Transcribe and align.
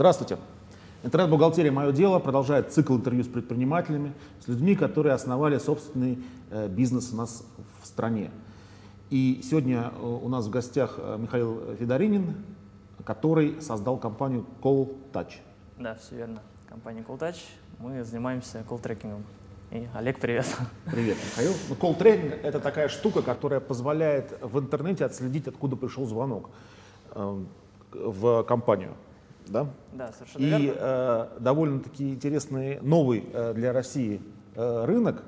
Здравствуйте. 0.00 0.38
Интернет-бухгалтерия 1.02 1.70
«Мое 1.70 1.92
дело» 1.92 2.20
продолжает 2.20 2.72
цикл 2.72 2.96
интервью 2.96 3.22
с 3.22 3.28
предпринимателями, 3.28 4.14
с 4.42 4.48
людьми, 4.48 4.74
которые 4.74 5.12
основали 5.12 5.58
собственный 5.58 6.24
э, 6.50 6.68
бизнес 6.68 7.12
у 7.12 7.16
нас 7.16 7.44
в 7.82 7.86
стране. 7.86 8.30
И 9.10 9.42
сегодня 9.44 9.92
э, 9.94 10.02
у 10.02 10.26
нас 10.30 10.46
в 10.46 10.50
гостях 10.50 10.94
э, 10.96 11.18
Михаил 11.20 11.76
Федоринин, 11.78 12.34
который 13.04 13.60
создал 13.60 13.98
компанию 13.98 14.46
Call 14.62 14.90
Touch. 15.12 15.34
Да, 15.78 15.96
все 15.96 16.16
верно. 16.16 16.40
Компания 16.66 17.04
Call 17.06 17.18
Touch. 17.18 17.36
Мы 17.78 18.02
занимаемся 18.02 18.64
колл-трекингом. 18.66 19.22
И 19.70 19.86
Олег, 19.92 20.18
привет. 20.18 20.46
Привет, 20.90 21.18
Михаил. 21.22 21.52
Ну, 21.68 21.74
колл-трекинг— 21.74 22.40
это 22.42 22.58
такая 22.58 22.88
штука, 22.88 23.20
которая 23.20 23.60
позволяет 23.60 24.32
в 24.40 24.58
интернете 24.58 25.04
отследить, 25.04 25.46
откуда 25.46 25.76
пришел 25.76 26.06
звонок 26.06 26.48
в 27.92 28.44
компанию. 28.44 28.94
Да? 29.50 29.66
Да, 29.92 30.12
совершенно 30.12 30.42
И 30.42 30.62
верно. 30.62 30.78
э, 30.80 31.28
довольно-таки 31.40 32.10
интересный 32.10 32.80
новый 32.80 33.24
э, 33.32 33.52
для 33.52 33.72
России 33.72 34.22
э, 34.54 34.84
рынок. 34.84 35.24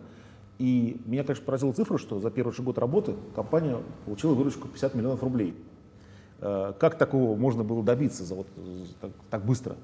И 0.58 1.00
меня, 1.06 1.24
конечно, 1.24 1.44
поразила 1.44 1.72
цифра, 1.72 1.98
что 1.98 2.20
за 2.20 2.30
первый 2.30 2.52
же 2.52 2.62
год 2.62 2.78
работы 2.78 3.16
компания 3.34 3.78
получила 4.04 4.34
выручку 4.34 4.68
50 4.68 4.94
миллионов 4.94 5.22
рублей. 5.24 5.56
Э, 6.40 6.72
как 6.78 6.96
такого 6.98 7.36
можно 7.36 7.64
было 7.64 7.82
добиться 7.82 8.22
за 8.22 8.36
вот, 8.36 8.46
за 8.56 8.94
так, 9.00 9.10
так 9.28 9.44
быстро? 9.44 9.76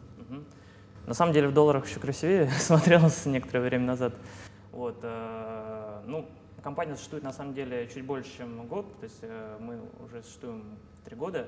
На 1.07 1.15
самом 1.15 1.33
деле 1.33 1.49
в 1.49 1.55
долларах 1.55 1.89
еще 1.89 1.99
красивее 1.99 2.49
смотрелось 2.59 3.27
некоторое 3.27 3.63
время 3.63 3.87
назад. 3.87 4.15
Вот, 4.71 4.99
э, 5.03 6.01
ну, 6.07 6.29
компания 6.63 6.95
существует 6.95 7.25
на 7.25 7.33
самом 7.33 7.55
деле 7.55 7.89
чуть 7.93 8.05
больше, 8.05 8.37
чем 8.37 8.69
год, 8.69 8.87
то 9.01 9.05
есть 9.05 9.19
э, 9.23 9.57
мы 9.59 9.81
уже 10.05 10.23
существуем 10.23 10.63
три 11.09 11.17
года. 11.17 11.47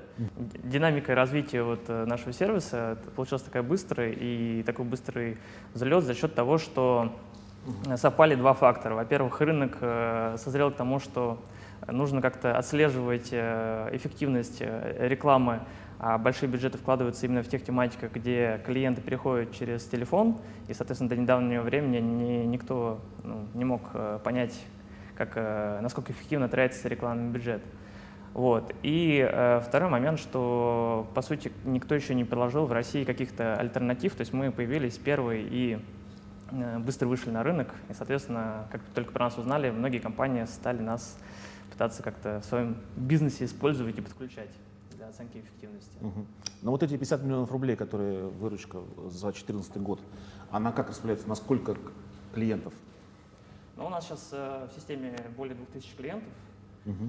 Динамика 0.63 1.13
развития 1.13 1.61
вот 1.61 1.81
э, 1.87 2.05
нашего 2.05 2.33
сервиса 2.33 2.97
получилась 3.15 3.43
такая 3.43 3.61
быстрая 3.61 4.11
и 4.11 4.63
такой 4.63 4.85
быстрый 4.85 5.37
взлет 5.75 6.03
за 6.03 6.15
счет 6.15 6.33
того, 6.33 6.57
что 6.57 7.15
совпали 7.95 8.33
два 8.33 8.55
фактора. 8.55 8.95
Во-первых, 8.95 9.39
рынок 9.39 9.77
э, 9.79 10.35
созрел 10.39 10.71
к 10.71 10.77
тому, 10.77 10.97
что 10.97 11.39
нужно 11.87 12.23
как-то 12.23 12.57
отслеживать 12.57 13.29
э, 13.33 13.89
эффективность 13.91 14.61
рекламы, 14.61 15.59
а 15.99 16.17
большие 16.17 16.49
бюджеты 16.49 16.79
вкладываются 16.79 17.27
именно 17.27 17.43
в 17.43 17.47
тех 17.47 17.63
тематиках, 17.63 18.11
где 18.13 18.59
клиенты 18.65 19.01
переходят 19.01 19.51
через 19.53 19.85
телефон, 19.85 20.39
и, 20.69 20.73
соответственно, 20.73 21.11
до 21.11 21.17
недавнего 21.17 21.61
времени 21.61 21.99
ни- 21.99 22.45
никто 22.47 22.99
ну, 23.23 23.45
не 23.53 23.65
мог 23.65 23.81
понять, 24.23 24.59
как, 25.15 25.35
насколько 25.83 26.13
эффективно 26.13 26.49
тратится 26.49 26.87
рекламный 26.87 27.29
бюджет. 27.31 27.61
Вот. 28.33 28.73
И 28.81 29.27
э, 29.29 29.61
второй 29.61 29.89
момент, 29.89 30.19
что, 30.19 31.07
по 31.13 31.21
сути, 31.21 31.51
никто 31.65 31.95
еще 31.95 32.15
не 32.15 32.23
предложил 32.23 32.65
в 32.65 32.71
России 32.71 33.03
каких-то 33.03 33.55
альтернатив, 33.55 34.15
то 34.15 34.21
есть 34.21 34.31
мы 34.31 34.51
появились 34.51 34.97
первые 34.97 35.43
и 35.43 35.79
э, 36.51 36.79
быстро 36.79 37.07
вышли 37.07 37.29
на 37.29 37.43
рынок, 37.43 37.73
и, 37.89 37.93
соответственно, 37.93 38.67
как 38.71 38.81
только 38.95 39.11
про 39.11 39.25
нас 39.25 39.37
узнали, 39.37 39.69
многие 39.69 39.99
компании 39.99 40.45
стали 40.45 40.81
нас 40.81 41.17
пытаться 41.71 42.03
как-то 42.03 42.39
в 42.39 42.45
своем 42.45 42.77
бизнесе 42.95 43.45
использовать 43.45 43.97
и 43.97 44.01
подключать 44.01 44.51
для 44.95 45.07
оценки 45.07 45.37
эффективности. 45.37 45.97
Мгм. 45.99 46.25
Но 46.61 46.71
вот 46.71 46.83
эти 46.83 46.91
50 46.91 47.23
миллионов 47.23 47.51
рублей, 47.51 47.75
которые 47.75 48.27
выручка 48.27 48.79
за 49.07 49.31
2014 49.31 49.77
год, 49.77 49.99
она 50.51 50.71
как 50.71 50.89
распределяется, 50.89 51.27
на 51.27 51.35
сколько 51.35 51.75
клиентов? 52.33 52.73
Но 53.75 53.87
у 53.87 53.89
нас 53.89 54.05
сейчас 54.05 54.29
э, 54.31 54.67
в 54.71 54.75
системе 54.75 55.15
более 55.35 55.55
2000 55.55 55.95
клиентов. 55.97 56.29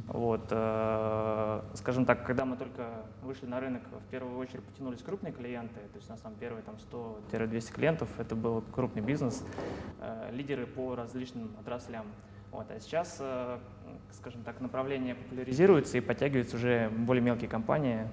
Вот, 0.09 0.49
э, 0.51 1.63
скажем 1.75 2.05
так, 2.05 2.27
когда 2.27 2.45
мы 2.45 2.57
только 2.57 3.07
вышли 3.23 3.47
на 3.47 3.59
рынок, 3.59 3.83
в 3.91 4.11
первую 4.11 4.37
очередь 4.37 4.63
потянулись 4.65 5.03
крупные 5.03 5.33
клиенты, 5.33 5.81
то 5.93 5.97
есть 5.97 6.09
у 6.09 6.13
нас 6.13 6.21
там 6.21 6.35
первые 6.35 6.63
там 6.63 6.77
100-200 6.77 7.73
клиентов, 7.73 8.09
это 8.19 8.37
был 8.37 8.63
крупный 8.73 9.01
бизнес, 9.01 9.43
э, 10.01 10.31
лидеры 10.33 10.67
по 10.67 10.95
различным 10.95 11.57
отраслям. 11.59 12.05
Вот, 12.51 12.71
а 12.71 12.79
сейчас, 12.81 13.17
э, 13.21 13.59
скажем 14.13 14.43
так, 14.43 14.61
направление 14.61 15.15
популяризируется 15.15 15.97
и 15.97 16.03
подтягиваются 16.03 16.57
уже 16.57 16.91
более 16.91 17.23
мелкие 17.23 17.49
компании, 17.49 18.07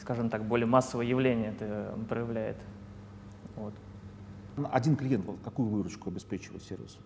скажем 0.00 0.30
так, 0.30 0.44
более 0.44 0.66
массовое 0.66 1.06
явление 1.06 1.52
это 1.52 1.96
проявляет. 2.08 2.56
Вот. 3.54 3.74
Один 4.72 4.96
клиент 4.96 5.24
какую 5.44 5.68
выручку 5.68 6.10
обеспечивает 6.10 6.64
сервис? 6.64 6.98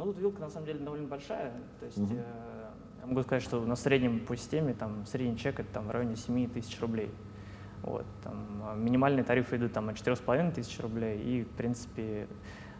Ну, 0.00 0.06
тут 0.06 0.18
вилка 0.18 0.40
на 0.40 0.48
самом 0.48 0.64
деле 0.64 0.78
довольно 0.78 1.06
большая. 1.06 1.52
То 1.78 1.84
есть 1.84 1.98
Мгм. 1.98 2.16
э, 2.16 2.70
я 3.02 3.06
могу 3.06 3.22
сказать, 3.22 3.42
что 3.42 3.60
на 3.60 3.76
среднем 3.76 4.20
по 4.20 4.34
системе 4.34 4.72
там 4.72 5.04
средний 5.04 5.36
чек 5.36 5.60
это 5.60 5.70
там 5.74 5.88
в 5.88 5.90
районе 5.90 6.16
7 6.16 6.48
тысяч 6.48 6.80
рублей. 6.80 7.10
Вот, 7.82 8.06
там, 8.24 8.62
а 8.64 8.74
минимальные 8.74 9.24
тарифы 9.24 9.56
идут 9.56 9.74
там 9.74 9.90
от 9.90 9.96
4,5 9.96 10.52
тысяч 10.52 10.80
рублей 10.80 11.20
и, 11.20 11.44
в 11.44 11.50
принципе, 11.50 12.28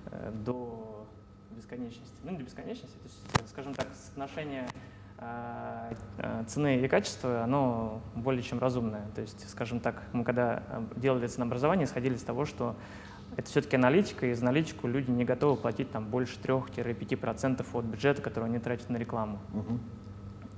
э, 0.06 0.32
до 0.32 1.06
бесконечности. 1.50 2.16
Ну, 2.24 2.30
не 2.30 2.38
до 2.38 2.44
бесконечности, 2.44 2.96
то 2.96 3.04
есть, 3.04 3.22
э, 3.34 3.46
скажем 3.48 3.74
так, 3.74 3.88
соотношение 3.94 4.66
э, 5.18 5.92
э, 6.16 6.44
цены 6.46 6.80
и 6.80 6.88
качества, 6.88 7.42
оно 7.42 8.00
более 8.14 8.42
чем 8.42 8.60
разумное. 8.60 9.06
То 9.14 9.20
есть, 9.20 9.46
скажем 9.50 9.80
так, 9.80 10.02
мы 10.14 10.24
когда 10.24 10.62
делали 10.96 11.26
ценообразование, 11.26 11.84
исходили 11.84 12.14
из 12.14 12.22
того, 12.22 12.46
что 12.46 12.76
это 13.36 13.48
все-таки 13.48 13.76
аналитика, 13.76 14.26
и 14.26 14.34
за 14.34 14.42
аналитику 14.42 14.86
люди 14.88 15.10
не 15.10 15.24
готовы 15.24 15.56
платить 15.56 15.90
там 15.90 16.06
больше 16.08 16.38
3-5% 16.40 17.66
от 17.72 17.84
бюджета, 17.84 18.22
который 18.22 18.46
они 18.46 18.58
тратят 18.58 18.90
на 18.90 18.96
рекламу. 18.96 19.38
Мгм. 19.52 19.80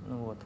Ну 0.09 0.17
вот. 0.19 0.39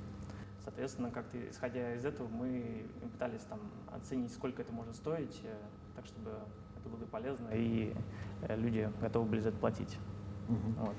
Соответственно, 0.64 1.10
как-то 1.10 1.38
исходя 1.48 1.94
из 1.94 2.04
этого, 2.04 2.28
мы 2.28 2.86
пытались 3.12 3.42
там 3.48 3.60
оценить, 3.94 4.32
сколько 4.32 4.62
это 4.62 4.72
может 4.72 4.96
стоить, 4.96 5.40
э, 5.44 5.54
так 5.94 6.04
чтобы 6.06 6.30
это 6.80 6.88
было 6.88 7.06
полезно, 7.06 7.48
и 7.52 7.94
э, 8.42 8.56
люди 8.56 8.90
готовы 9.00 9.26
были 9.26 9.40
за 9.40 9.50
это 9.50 9.58
платить. 9.58 9.96
Мгм. 10.48 10.74
Вот. 10.80 10.94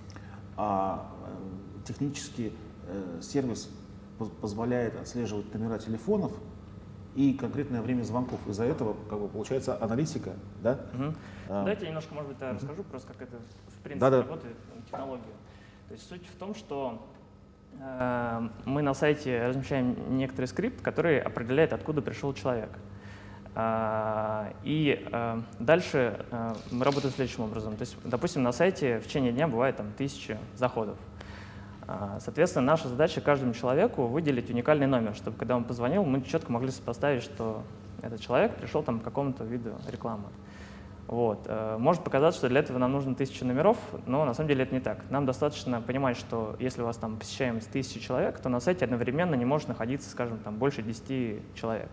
А 0.55 1.11
э, 1.27 1.83
технически 1.85 2.53
э, 2.88 3.19
сервис 3.21 3.69
поз- 4.17 4.31
позволяет 4.41 4.99
отслеживать 4.99 5.53
номера 5.53 5.77
телефонов 5.77 6.31
и 7.17 7.33
конкретное 7.33 7.81
время 7.81 8.03
звонков. 8.03 8.39
Из-за 8.47 8.63
этого 8.63 8.95
как 9.09 9.19
бы, 9.19 9.28
получается 9.28 9.75
аналитика, 9.81 10.33
да? 10.61 10.79
А, 11.50 11.63
Давайте 11.63 11.85
я 11.85 11.88
немножко, 11.89 12.13
может 12.13 12.29
быть, 12.29 12.38
да, 12.38 12.53
расскажу 12.53 12.83
просто, 12.83 13.07
как 13.11 13.23
это 13.23 13.38
в 13.38 13.81
принципе 13.83 14.00
Да-да. 14.00 14.22
работает, 14.22 14.55
э, 14.75 14.81
технология. 14.85 15.23
То 15.88 15.94
есть 15.95 16.07
суть 16.07 16.27
в 16.27 16.38
том, 16.38 16.53
что 16.53 17.07
э, 17.79 18.50
мы 18.66 18.83
на 18.83 18.94
сайте 18.94 19.47
размещаем 19.47 20.16
некоторый 20.16 20.45
скрипт, 20.45 20.79
который 20.83 21.19
определяет, 21.19 21.73
откуда 21.73 22.03
пришел 22.03 22.33
человек. 22.35 22.69
А, 23.56 24.53
И 24.63 25.03
э, 25.11 25.41
дальше 25.57 26.23
э, 26.29 26.53
мы 26.69 26.85
работаем 26.85 27.11
следующим 27.11 27.45
образом. 27.45 27.77
То 27.77 27.81
есть, 27.81 27.97
допустим, 28.03 28.44
на 28.44 28.51
сайте 28.51 29.00
в 29.00 29.07
течение 29.07 29.31
дня 29.31 29.47
бывает 29.47 29.77
там 29.77 29.91
тысячи 29.97 30.38
заходов. 30.56 30.97
А, 31.88 32.20
Соответственно, 32.20 32.66
наша 32.66 32.90
задача 32.90 33.22
каждому 33.22 33.53
человеку 33.53 34.08
выделить 34.08 34.50
уникальный 34.50 34.88
номер, 34.88 35.16
чтобы 35.16 35.38
когда 35.38 35.56
он 35.56 35.64
позвонил, 35.64 36.03
мы 36.03 36.22
четко 36.22 36.52
могли 36.52 36.72
сопоставить, 36.72 37.24
что 37.24 37.64
этот 38.02 38.22
человек 38.22 38.56
пришел 38.56 38.84
там 38.84 39.00
к 39.00 39.03
какому-то 39.03 39.44
виду 39.44 39.72
рекламы. 39.90 40.25
Вот. 41.08 41.46
э, 41.46 41.78
Может 41.80 42.03
показаться, 42.03 42.40
что 42.40 42.50
для 42.50 42.59
этого 42.59 42.78
нам 42.78 42.92
нужно 42.92 43.16
тысяча 43.16 43.46
номеров, 43.46 43.78
но 44.06 44.25
на 44.25 44.34
самом 44.34 44.50
деле 44.50 44.64
это 44.64 44.75
не 44.75 44.81
так. 44.81 45.00
Нам 45.09 45.25
достаточно 45.25 45.81
понимать, 45.81 46.18
что 46.18 46.58
если 46.59 46.81
у 46.81 46.86
вас 46.86 46.98
там 46.98 47.16
посещаемость 47.16 47.72
тысячи 47.72 48.00
человек, 48.02 48.38
то 48.40 48.50
на 48.50 48.59
сайте 48.59 48.84
одновременно 48.84 49.36
не 49.36 49.46
может 49.46 49.69
находиться, 49.69 50.09
скажем, 50.09 50.38
там 50.40 50.58
больше 50.58 50.81
10 50.81 51.56
человек. 51.56 51.90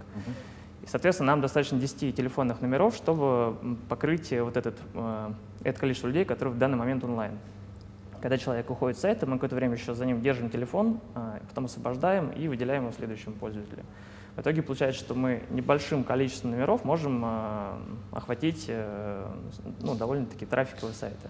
И, 0.83 0.87
соответственно, 0.87 1.29
нам 1.33 1.41
достаточно 1.41 1.79
10 1.79 2.15
телефонных 2.17 2.61
номеров, 2.61 2.97
чтобы 2.97 3.57
покрыть 3.89 4.33
вот 4.33 4.57
этот, 4.57 4.77
э, 4.95 5.31
это 5.63 5.79
количество 5.79 6.09
людей, 6.09 6.25
которые 6.25 6.55
в 6.55 6.59
данный 6.59 6.77
момент 6.77 7.05
онлайн. 7.05 7.39
Когда 8.25 8.39
человек 8.39 8.71
уходит 8.71 8.97
с 8.97 9.03
сайта, 9.03 9.27
мы 9.27 9.35
какое-то 9.35 9.55
время 9.55 9.75
еще 9.75 9.93
за 9.93 10.07
ним 10.07 10.23
держим 10.23 10.49
телефон, 10.49 10.99
э, 11.15 11.41
потом 11.47 11.67
освобождаем 11.67 12.31
и 12.31 12.49
выделяем 12.49 12.85
его 12.85 12.93
следующему 12.93 13.35
пользователю. 13.35 13.85
В 14.35 14.41
итоге 14.41 14.63
получается, 14.63 14.99
что 14.99 15.15
мы 15.15 15.43
небольшим 15.51 16.05
количеством 16.05 16.53
номеров 16.53 16.87
можем 16.87 17.23
э, 17.23 17.73
охватить 18.13 18.65
э, 18.69 19.31
ну, 19.83 19.95
довольно-таки 19.95 20.47
трафиковые 20.47 20.95
сайты. 20.95 21.29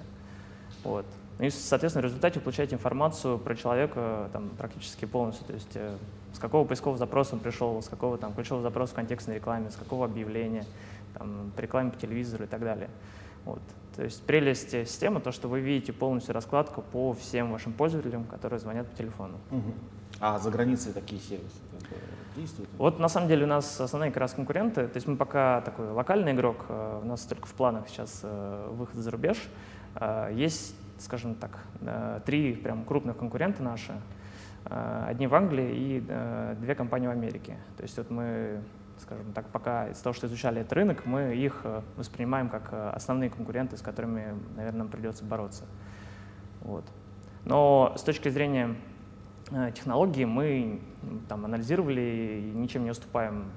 Вот. 0.84 1.04
И, 1.40 1.50
соответственно, 1.50 2.02
в 2.02 2.04
результате 2.04 2.38
вы 2.38 2.44
получаете 2.44 2.76
информацию 2.76 3.40
про 3.40 3.56
человека 3.56 4.30
там, 4.32 4.50
практически 4.50 5.04
полностью. 5.04 5.44
То 5.48 5.52
есть 5.54 5.74
э, 5.74 5.96
с 6.32 6.38
какого 6.38 6.64
поискового 6.64 6.96
запроса 6.96 7.34
он 7.34 7.40
пришел, 7.40 7.82
с 7.82 7.88
какого 7.88 8.18
там, 8.18 8.32
ключевого 8.34 8.62
запроса 8.62 8.92
в 8.92 8.94
контекстной 8.94 9.34
рекламе, 9.34 9.72
с 9.72 9.74
какого 9.74 10.04
объявления, 10.04 10.64
там, 11.18 11.50
рекламе 11.56 11.90
по 11.90 11.98
телевизору 11.98 12.44
и 12.44 12.46
так 12.46 12.60
далее. 12.60 12.88
Вот. 13.44 13.62
То 13.96 14.02
есть 14.02 14.22
прелесть 14.24 14.70
системы 14.70 15.20
то, 15.20 15.30
что 15.30 15.48
вы 15.48 15.60
видите 15.60 15.92
полностью 15.92 16.34
раскладку 16.34 16.82
по 16.82 17.12
всем 17.12 17.52
вашим 17.52 17.72
пользователям, 17.72 18.24
которые 18.24 18.58
звонят 18.58 18.88
по 18.88 18.96
телефону. 18.96 19.38
Мгм. 19.50 19.74
А 20.20 20.38
за 20.38 20.50
границей 20.50 20.92
такие 20.92 21.20
сервисы 21.20 21.58
действуют? 22.36 22.70
Вот 22.78 22.98
на 22.98 23.08
самом 23.08 23.28
деле 23.28 23.44
у 23.44 23.48
нас 23.48 23.80
основные 23.80 24.10
как 24.10 24.20
раз 24.20 24.34
конкуренты, 24.34 24.86
то 24.88 24.96
есть 24.96 25.06
мы 25.06 25.16
пока 25.16 25.60
такой 25.60 25.90
локальный 25.90 26.32
игрок, 26.32 26.66
э, 26.68 27.00
у 27.02 27.06
нас 27.06 27.22
только 27.22 27.46
в 27.46 27.54
планах 27.54 27.88
сейчас 27.88 28.20
э, 28.22 28.68
выход 28.72 28.96
за 28.96 29.10
рубеж. 29.10 29.38
Э, 29.96 30.30
Есть, 30.32 30.74
скажем 30.98 31.34
так, 31.34 31.58
три 32.24 32.54
прям 32.54 32.84
крупных 32.84 33.16
конкурента 33.16 33.62
наши. 33.62 33.92
Одни 34.64 35.26
в 35.26 35.34
Англии 35.34 35.74
и 35.74 36.00
две 36.60 36.74
компании 36.74 37.06
в 37.06 37.10
Америке. 37.10 37.58
То 37.76 37.82
есть 37.82 37.98
вот 37.98 38.10
мы 38.10 38.62
скажем 39.00 39.32
так, 39.32 39.48
пока 39.48 39.88
из 39.88 39.98
того, 39.98 40.12
что 40.12 40.26
изучали 40.26 40.60
этот 40.60 40.72
рынок, 40.72 41.06
мы 41.06 41.34
их 41.34 41.60
э, 41.64 41.82
воспринимаем 41.96 42.48
как 42.48 42.72
э, 42.72 42.90
основные 42.90 43.30
конкуренты, 43.30 43.76
с 43.76 43.82
которыми, 43.82 44.34
наверное, 44.56 44.80
нам 44.80 44.88
придется 44.88 45.24
бороться. 45.24 45.64
Вот. 46.60 46.84
Но 47.44 47.94
с 47.96 48.02
точки 48.02 48.28
зрения 48.28 48.76
э, 49.50 49.72
технологии 49.74 50.24
мы 50.24 50.80
там 51.28 51.44
анализировали 51.44 52.50
и 52.52 52.56
ничем 52.56 52.84
не 52.84 52.90
уступаем 52.90 53.52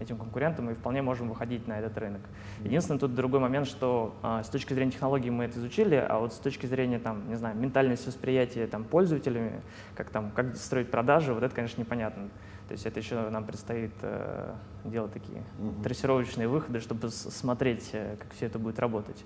этим 0.00 0.16
конкурентам 0.16 0.70
и 0.70 0.74
вполне 0.74 1.02
можем 1.02 1.28
выходить 1.28 1.66
на 1.68 1.78
этот 1.78 1.96
рынок. 1.98 2.20
Единственное, 2.62 2.98
тут 2.98 3.14
другой 3.14 3.40
момент, 3.40 3.66
что 3.66 4.14
а, 4.22 4.42
с 4.42 4.48
точки 4.48 4.74
зрения 4.74 4.92
технологий 4.92 5.30
мы 5.30 5.44
это 5.44 5.58
изучили, 5.58 5.94
а 5.94 6.18
вот 6.18 6.32
с 6.32 6.38
точки 6.38 6.66
зрения, 6.66 6.98
там, 6.98 7.28
не 7.28 7.36
знаю, 7.36 7.56
ментальности 7.56 8.08
восприятия 8.08 8.66
там, 8.66 8.84
пользователями, 8.84 9.62
как, 9.94 10.10
там, 10.10 10.30
как 10.30 10.56
строить 10.56 10.90
продажи, 10.90 11.32
вот 11.32 11.42
это, 11.42 11.54
конечно, 11.54 11.80
непонятно. 11.80 12.28
То 12.68 12.72
есть 12.72 12.86
это 12.86 13.00
еще 13.00 13.28
нам 13.28 13.44
предстоит 13.44 13.92
э, 14.02 14.54
делать 14.84 15.12
такие 15.12 15.42
mm-hmm. 15.58 15.82
трассировочные 15.82 16.48
выходы, 16.48 16.80
чтобы 16.80 17.10
смотреть, 17.10 17.90
э, 17.92 18.16
как 18.18 18.32
все 18.34 18.46
это 18.46 18.58
будет 18.58 18.78
работать. 18.78 19.24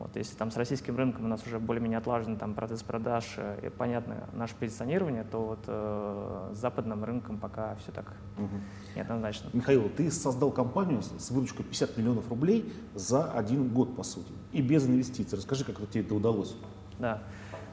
Вот, 0.00 0.16
если 0.16 0.34
там 0.34 0.50
с 0.50 0.56
российским 0.56 0.96
рынком 0.96 1.26
у 1.26 1.28
нас 1.28 1.46
уже 1.46 1.58
более-менее 1.58 1.98
отлажен 1.98 2.38
там, 2.38 2.54
процесс 2.54 2.82
продаж 2.82 3.34
э, 3.36 3.66
и 3.66 3.68
понятно 3.68 4.30
наше 4.32 4.54
позиционирование, 4.54 5.24
то 5.24 5.44
вот 5.44 5.58
э, 5.66 6.52
с 6.54 6.56
западным 6.56 7.04
рынком 7.04 7.36
пока 7.36 7.74
все 7.74 7.92
так 7.92 8.16
угу. 8.38 8.48
неоднозначно. 8.96 9.50
Михаил, 9.52 9.90
ты 9.94 10.10
создал 10.10 10.52
компанию 10.52 11.02
с 11.02 11.30
выручкой 11.30 11.66
50 11.66 11.98
миллионов 11.98 12.30
рублей 12.30 12.72
за 12.94 13.30
один 13.30 13.68
год, 13.68 13.94
по 13.94 14.02
сути, 14.02 14.32
и 14.52 14.62
без 14.62 14.86
инвестиций. 14.86 15.36
Расскажи, 15.36 15.64
как 15.64 15.76
тебе 15.90 16.02
это 16.02 16.14
удалось. 16.14 16.56
Да. 16.98 17.22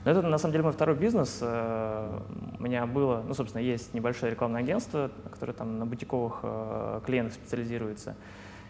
Но 0.06 0.12
это, 0.12 0.22
на 0.22 0.38
самом 0.38 0.54
деле, 0.54 0.64
мой 0.64 0.74
второй 0.74 0.96
бизнес. 0.96 1.40
Э, 1.42 2.20
у 2.58 2.64
меня 2.64 2.86
было, 2.86 3.24
ну, 3.28 3.34
собственно, 3.34 3.62
есть 3.62 3.94
небольшое 3.94 4.32
рекламное 4.32 4.62
агентство, 4.62 5.12
которое 5.30 5.54
там 5.54 5.80
на 5.80 5.86
бутиковых 5.86 6.40
э, 6.44 7.02
клиентах 7.06 7.34
специализируется. 7.34 8.16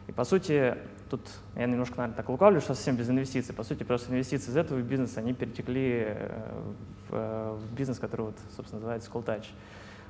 И, 0.07 0.11
по 0.11 0.23
сути, 0.23 0.75
тут 1.09 1.21
я 1.55 1.65
немножко, 1.65 1.97
наверное, 1.97 2.15
так 2.15 2.29
лукавлю, 2.29 2.61
что 2.61 2.73
совсем 2.73 2.95
без 2.95 3.09
инвестиций. 3.09 3.53
По 3.53 3.63
сути, 3.63 3.83
просто 3.83 4.11
инвестиции 4.11 4.49
из 4.49 4.57
этого 4.57 4.79
бизнеса, 4.79 5.19
они 5.19 5.33
перетекли 5.33 6.05
э, 6.07 6.61
в, 7.09 7.57
в 7.57 7.73
бизнес, 7.75 7.99
который, 7.99 8.27
вот, 8.27 8.35
собственно, 8.55 8.79
называется 8.79 9.09
School 9.11 9.25
Touch. 9.25 9.45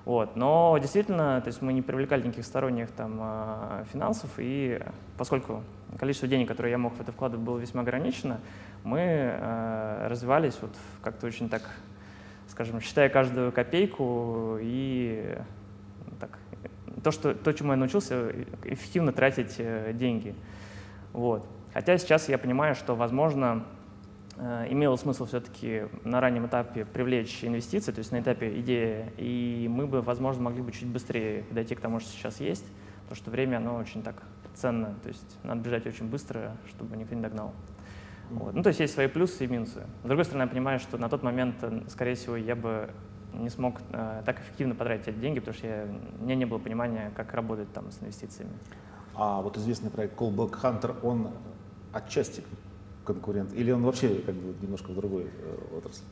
Вот. 0.08 0.38
Но 0.38 0.78
действительно, 0.80 1.42
то 1.42 1.48
есть 1.48 1.62
мы 1.62 1.74
не 1.74 1.82
привлекали 1.82 2.22
никаких 2.22 2.46
сторонних 2.46 2.90
там, 2.92 3.84
финансов, 3.92 4.30
и 4.38 4.82
поскольку 5.18 5.64
количество 6.00 6.30
денег, 6.30 6.48
которое 6.48 6.70
я 6.70 6.78
мог 6.78 6.94
в 6.96 7.02
это 7.02 7.12
вкладывать, 7.12 7.46
было 7.46 7.58
весьма 7.58 7.82
ограничено, 7.82 8.40
мы 8.86 9.00
э, 9.02 10.08
развивались 10.10 10.58
вот 10.62 10.72
как-то 11.02 11.28
очень 11.28 11.50
так, 11.50 11.62
скажем, 12.48 12.80
считая 12.80 13.10
каждую 13.10 13.52
копейку 13.52 14.58
и 14.62 15.38
так, 16.22 16.40
то, 17.04 17.12
что, 17.12 17.36
то, 17.36 17.52
чему 17.52 17.74
я 17.74 17.78
научился, 17.78 18.32
эффективно 18.64 19.12
тратить 19.12 19.56
э, 19.58 19.92
деньги. 19.94 20.36
Вот. 21.12 21.46
Хотя 21.74 21.98
сейчас 21.98 22.30
я 22.30 22.38
понимаю, 22.38 22.76
что, 22.76 22.96
возможно, 22.96 23.66
имело 24.40 24.96
смысл 24.98 25.26
все-таки 25.26 25.86
на 26.04 26.22
раннем 26.22 26.46
этапе 26.46 26.86
привлечь 26.86 27.44
инвестиции, 27.44 27.92
то 27.92 28.00
есть 28.00 28.12
на 28.12 28.20
этапе 28.20 28.60
идеи, 28.60 29.12
и 29.18 29.68
мы 29.70 29.88
бы, 29.88 30.02
возможно, 30.02 30.44
могли 30.44 30.62
бы 30.62 30.72
чуть 30.72 30.88
быстрее 30.88 31.44
дойти 31.52 31.74
к 31.74 31.80
тому, 31.80 32.00
что 32.00 32.10
сейчас 32.12 32.40
есть, 32.40 32.66
потому 33.04 33.16
что 33.16 33.32
время, 33.32 33.58
оно 33.58 33.76
очень 33.76 34.04
так 34.04 34.22
ценно, 34.54 34.96
то 35.02 35.08
есть 35.08 35.38
надо 35.44 35.62
бежать 35.62 35.88
очень 35.88 36.08
быстро, 36.08 36.56
чтобы 36.68 36.98
никто 36.98 37.16
не 37.16 37.22
догнал. 37.22 37.54
Вот. 38.30 38.54
Ну, 38.54 38.62
то 38.62 38.68
есть 38.70 38.80
есть 38.80 38.94
свои 38.94 39.08
плюсы 39.08 39.46
и 39.46 39.48
минусы. 39.48 39.86
С 40.04 40.08
другой 40.08 40.26
стороны, 40.26 40.44
я 40.44 40.50
понимаю, 40.50 40.80
что 40.80 40.98
на 40.98 41.08
тот 41.10 41.24
момент, 41.24 41.56
э, 41.62 41.82
скорее 41.88 42.16
всего, 42.16 42.36
я 42.36 42.56
бы 42.56 42.90
не 43.34 43.50
смог 43.50 43.80
э, 43.92 44.22
так 44.26 44.42
эффективно 44.42 44.76
потратить 44.76 45.08
эти 45.08 45.18
деньги, 45.18 45.40
потому 45.40 45.58
что 45.58 45.68
я, 45.68 45.88
у 46.20 46.24
меня 46.24 46.36
не 46.36 46.46
было 46.46 46.58
понимания, 46.58 47.12
как 47.16 47.34
работать 47.34 47.72
там 47.72 47.90
с 47.92 48.02
инвестициями. 48.02 48.52
А 49.16 49.42
вот 49.42 49.58
известный 49.58 49.90
проект 49.90 50.20
Callback 50.20 50.62
Hunter, 50.62 50.96
он 51.04 51.32
отчасти 51.94 52.44
конкурент 53.08 53.54
или 53.54 53.72
он 53.72 53.84
вообще 53.84 54.10
как 54.26 54.36
бы 54.36 54.54
немножко 54.62 54.92
в 54.92 54.96
другой 54.96 55.24
э, 55.24 55.78
отрасли? 55.78 56.04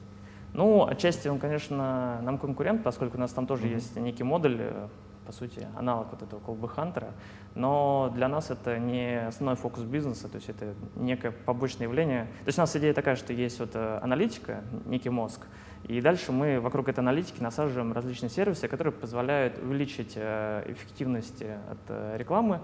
Ну, 0.54 0.88
отчасти 0.88 1.28
он, 1.28 1.38
конечно, 1.38 2.22
нам 2.22 2.38
конкурент, 2.38 2.82
поскольку 2.82 3.18
у 3.18 3.20
нас 3.20 3.32
там 3.32 3.46
тоже 3.46 3.64
mm-hmm. 3.64 3.74
есть 3.74 3.96
некий 3.98 4.24
модуль, 4.24 4.58
э, 4.60 4.88
по 5.26 5.34
сути, 5.34 5.68
аналог 5.76 6.08
вот 6.12 6.22
этого 6.22 6.40
колбы 6.40 6.70
Хантера, 6.70 7.12
но 7.56 8.12
для 8.16 8.30
нас 8.30 8.52
это 8.52 8.80
не 8.80 9.28
основной 9.28 9.58
фокус 9.58 9.84
бизнеса, 9.84 10.30
то 10.30 10.36
есть 10.36 10.48
это 10.48 10.74
некое 10.96 11.32
побочное 11.32 11.88
явление. 11.88 12.26
То 12.46 12.48
есть 12.48 12.58
у 12.58 12.62
нас 12.62 12.74
идея 12.76 12.94
такая, 12.94 13.18
что 13.18 13.34
есть 13.34 13.60
вот 13.60 13.72
э, 13.74 14.00
аналитика, 14.02 14.64
некий 14.86 15.10
мозг, 15.10 15.42
и 15.84 16.00
дальше 16.00 16.32
мы 16.32 16.62
вокруг 16.62 16.88
этой 16.88 17.00
аналитики 17.02 17.42
насаживаем 17.42 17.92
различные 17.92 18.30
сервисы, 18.30 18.70
которые 18.70 18.94
позволяют 18.94 19.58
увеличить 19.58 20.14
э, 20.16 20.64
эффективность 20.72 21.44
от 21.44 22.18
рекламы 22.18 22.62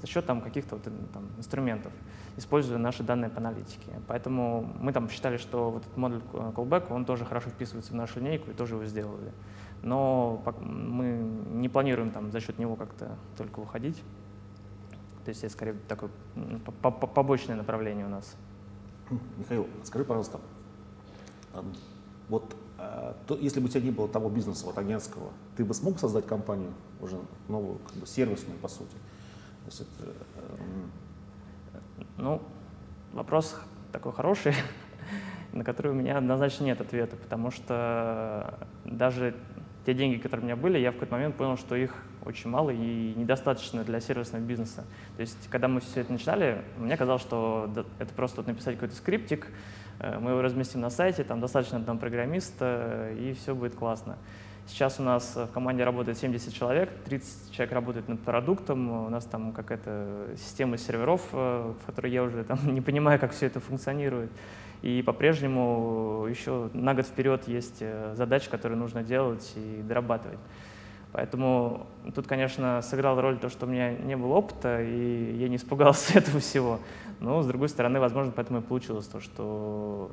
за 0.00 0.06
счет 0.06 0.26
там, 0.26 0.40
каких-то 0.40 0.76
вот, 0.76 0.84
там, 0.84 1.28
инструментов, 1.36 1.92
используя 2.36 2.78
наши 2.78 3.02
данные 3.02 3.30
по 3.30 3.38
аналитике. 3.38 3.92
Поэтому 4.06 4.72
мы 4.80 4.92
там 4.92 5.08
считали, 5.08 5.36
что 5.36 5.70
вот 5.70 5.82
этот 5.82 5.96
модуль 5.96 6.20
callback, 6.32 6.92
он 6.92 7.04
тоже 7.04 7.24
хорошо 7.24 7.50
вписывается 7.50 7.92
в 7.92 7.96
нашу 7.96 8.20
линейку 8.20 8.50
и 8.50 8.54
тоже 8.54 8.74
его 8.74 8.84
сделали 8.84 9.32
но 9.82 10.42
мы 10.60 11.18
не 11.52 11.68
планируем 11.68 12.10
там 12.10 12.30
за 12.32 12.40
счет 12.40 12.58
него 12.58 12.76
как-то 12.76 13.16
только 13.36 13.60
выходить. 13.60 13.96
То 15.24 15.30
есть 15.30 15.44
это 15.44 15.52
скорее 15.52 15.76
такое 15.88 16.10
побочное 16.90 17.56
направление 17.56 18.06
у 18.06 18.08
нас. 18.08 18.34
Михаил, 19.36 19.66
скажи, 19.84 20.04
пожалуйста, 20.04 20.40
вот 22.28 22.56
э, 22.78 23.14
то, 23.26 23.36
если 23.36 23.60
бы 23.60 23.66
у 23.66 23.68
тебя 23.68 23.80
не 23.80 23.90
было 23.90 24.08
того 24.08 24.28
бизнеса 24.28 24.66
вот, 24.66 24.76
агентского, 24.76 25.30
ты 25.56 25.64
бы 25.64 25.72
смог 25.72 25.98
создать 25.98 26.26
компанию 26.26 26.72
уже 27.00 27.18
новую, 27.48 27.78
как 27.78 27.96
бы 27.96 28.06
сервисную, 28.06 28.58
по 28.58 28.68
сути? 28.68 28.94
То 29.68 29.70
есть 29.70 29.80
это, 29.82 30.10
э, 31.74 32.04
ну, 32.16 32.40
вопрос 33.12 33.60
такой 33.92 34.12
хороший, 34.12 34.54
на 35.52 35.62
который 35.62 35.92
у 35.92 35.94
меня 35.94 36.16
однозначно 36.16 36.64
нет 36.64 36.80
ответа, 36.80 37.16
потому 37.16 37.50
что 37.50 38.58
даже 38.86 39.34
те 39.84 39.92
деньги, 39.92 40.16
которые 40.16 40.44
у 40.44 40.46
меня 40.46 40.56
были, 40.56 40.78
я 40.78 40.90
в 40.90 40.94
какой-то 40.94 41.12
момент 41.12 41.36
понял, 41.36 41.58
что 41.58 41.76
их 41.76 41.94
очень 42.24 42.48
мало 42.48 42.70
и 42.70 43.12
недостаточно 43.14 43.84
для 43.84 44.00
сервисного 44.00 44.42
бизнеса. 44.42 44.86
То 45.16 45.20
есть, 45.20 45.50
когда 45.50 45.68
мы 45.68 45.80
все 45.80 46.00
это 46.00 46.12
начинали, 46.12 46.62
мне 46.78 46.96
казалось, 46.96 47.20
что 47.20 47.70
это 47.98 48.14
просто 48.14 48.38
вот 48.38 48.46
написать 48.46 48.76
какой-то 48.76 48.94
скриптик, 48.94 49.48
э, 49.98 50.18
мы 50.18 50.30
его 50.30 50.40
разместим 50.40 50.80
на 50.80 50.88
сайте, 50.88 51.24
там 51.24 51.40
достаточно 51.40 51.76
одного 51.76 51.98
программиста, 51.98 53.10
и 53.18 53.34
все 53.34 53.54
будет 53.54 53.74
классно. 53.74 54.16
Сейчас 54.68 55.00
у 55.00 55.02
нас 55.02 55.34
в 55.34 55.46
команде 55.46 55.82
работает 55.82 56.18
70 56.18 56.52
человек, 56.52 56.90
30 57.06 57.52
человек 57.52 57.72
работает 57.72 58.06
над 58.06 58.20
продуктом, 58.20 59.06
у 59.06 59.08
нас 59.08 59.24
там 59.24 59.52
какая-то 59.52 60.28
система 60.36 60.76
серверов, 60.76 61.22
э, 61.32 61.72
в 61.80 61.86
которой 61.86 62.12
я 62.12 62.22
уже 62.22 62.44
там 62.44 62.58
не 62.74 62.82
понимаю, 62.82 63.18
как 63.18 63.32
все 63.32 63.46
это 63.46 63.60
функционирует. 63.60 64.30
И 64.82 65.02
по-прежнему 65.02 66.26
еще 66.28 66.68
на 66.74 66.94
год 66.94 67.06
вперед 67.06 67.48
есть 67.48 67.78
э, 67.80 68.12
задачи, 68.14 68.50
которые 68.50 68.78
нужно 68.78 69.02
делать 69.02 69.52
и 69.56 69.80
дорабатывать. 69.82 70.38
Поэтому 71.12 71.86
тут, 72.14 72.26
конечно, 72.26 72.82
сыграл 72.82 73.18
роль 73.18 73.38
то, 73.38 73.48
что 73.48 73.64
у 73.64 73.68
меня 73.68 73.92
не 73.92 74.16
было 74.16 74.34
опыта, 74.34 74.82
и 74.82 75.34
я 75.36 75.48
не 75.48 75.56
испугался 75.56 76.18
этого 76.18 76.40
всего. 76.40 76.78
Но, 77.20 77.42
с 77.42 77.46
другой 77.46 77.70
стороны, 77.70 78.00
возможно, 78.00 78.32
поэтому 78.36 78.60
и 78.60 78.62
получилось 78.62 79.06
то, 79.06 79.18
что 79.18 80.10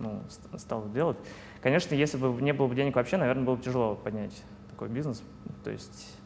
ну, 0.00 0.20
стал 0.56 0.90
делать. 0.90 1.16
Конечно, 1.62 1.94
если 1.94 2.16
бы 2.16 2.42
не 2.42 2.52
было 2.52 2.66
бы 2.66 2.74
денег 2.74 2.96
вообще, 2.96 3.16
наверное, 3.16 3.44
было 3.44 3.54
бы 3.54 3.62
тяжело 3.62 3.94
поднять 3.94 4.42
такой 4.70 4.88
бизнес. 4.88 5.22
То 5.62 5.70
есть 5.70 6.16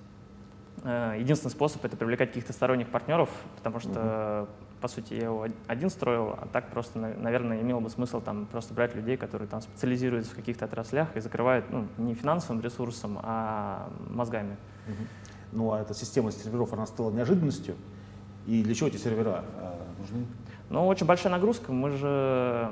э, 0.83 1.16
единственный 1.19 1.50
способ— 1.50 1.85
это 1.85 1.97
привлекать 1.97 2.31
каких-то 2.31 2.52
сторонних 2.52 2.88
партнеров, 2.88 3.28
потому 3.57 3.81
что 3.81 4.49
по 4.81 4.88
сути, 4.88 5.14
я 5.14 5.25
его 5.25 5.47
один 5.66 5.90
строил, 5.90 6.37
а 6.38 6.47
так 6.52 6.71
просто, 6.71 6.99
наверное, 6.99 7.61
имело 7.61 7.81
бы 7.81 7.90
смысл 7.90 8.21
там 8.21 8.47
просто 8.47 8.75
брать 8.75 8.95
людей, 8.95 9.16
которые 9.16 9.49
там 9.49 9.61
специализируются 9.61 10.33
в 10.33 10.37
каких-то 10.37 10.66
отраслях 10.66 11.16
и 11.16 11.21
закрывают 11.21 11.64
ну, 11.71 11.88
не 11.97 12.14
финансовым 12.14 12.62
ресурсом, 12.62 13.19
а 13.23 13.88
мозгами. 14.11 14.57
Ну, 15.52 15.73
а 15.73 15.81
эта 15.81 15.95
система 15.95 16.31
серверов, 16.31 16.73
она 16.73 16.87
стала 16.87 17.11
неожиданностью. 17.11 17.75
И 18.47 18.62
для 18.62 18.75
чего 18.75 18.88
эти 18.88 18.97
сервера 18.97 19.45
э, 19.59 19.75
нужны? 19.99 20.26
Ну, 20.69 20.87
очень 20.87 21.07
большая 21.07 21.33
нагрузка. 21.33 21.73
Мы 21.73 21.90
же 21.90 22.71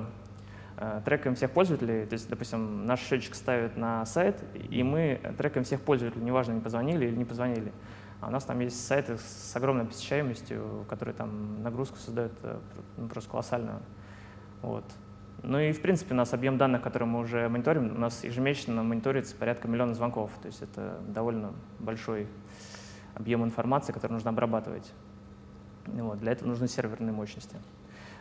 трекаем 1.05 1.37
всех 1.37 1.51
пользователей. 1.51 2.07
То 2.07 2.15
есть, 2.15 2.29
допустим, 2.29 2.87
наш 2.87 3.01
счетчик 3.01 3.35
ставит 3.35 3.77
на 3.77 4.05
сайт, 4.07 4.43
и 4.55 4.83
мы 4.83 5.21
трекаем 5.39 5.65
всех 5.65 5.81
пользователей, 5.81 6.25
неважно, 6.25 6.53
не 6.53 6.61
позвонили 6.61 7.07
или 7.07 7.17
не 7.17 7.25
позвонили. 7.25 7.73
А 8.21 8.29
у 8.29 8.31
нас 8.31 8.45
там 8.45 8.59
есть 8.61 8.87
сайты 8.87 9.19
с 9.19 9.55
огромной 9.55 9.85
посещаемостью, 9.85 10.87
которые 10.89 11.15
там 11.15 11.63
нагрузку 11.63 11.99
создают 11.99 12.33
э, 12.43 12.59
ну, 12.97 13.09
просто 13.09 13.31
колоссальную. 13.31 13.81
Вот. 14.63 14.85
Ну 15.43 15.59
и, 15.59 15.73
в 15.73 15.83
принципе, 15.83 16.15
у 16.15 16.17
нас 16.17 16.33
объем 16.33 16.57
данных, 16.57 16.81
которые 16.81 17.07
мы 17.07 17.21
уже 17.21 17.49
мониторим, 17.51 17.95
у 17.95 17.99
нас 17.99 18.25
ежемесячно 18.25 18.83
мониторится 18.83 19.37
порядка 19.37 19.69
миллиона 19.69 19.93
звонков. 19.95 20.31
То 20.41 20.47
есть 20.47 20.63
это 20.63 21.01
довольно 21.07 21.53
большой 21.79 22.27
объем 23.15 23.45
информации, 23.45 23.93
который 23.93 24.13
нужно 24.13 24.31
обрабатывать. 24.31 24.91
Вот. 25.87 26.19
Для 26.19 26.33
этого 26.33 26.49
нужны 26.49 26.67
серверные 26.67 27.13
мощности. 27.13 27.57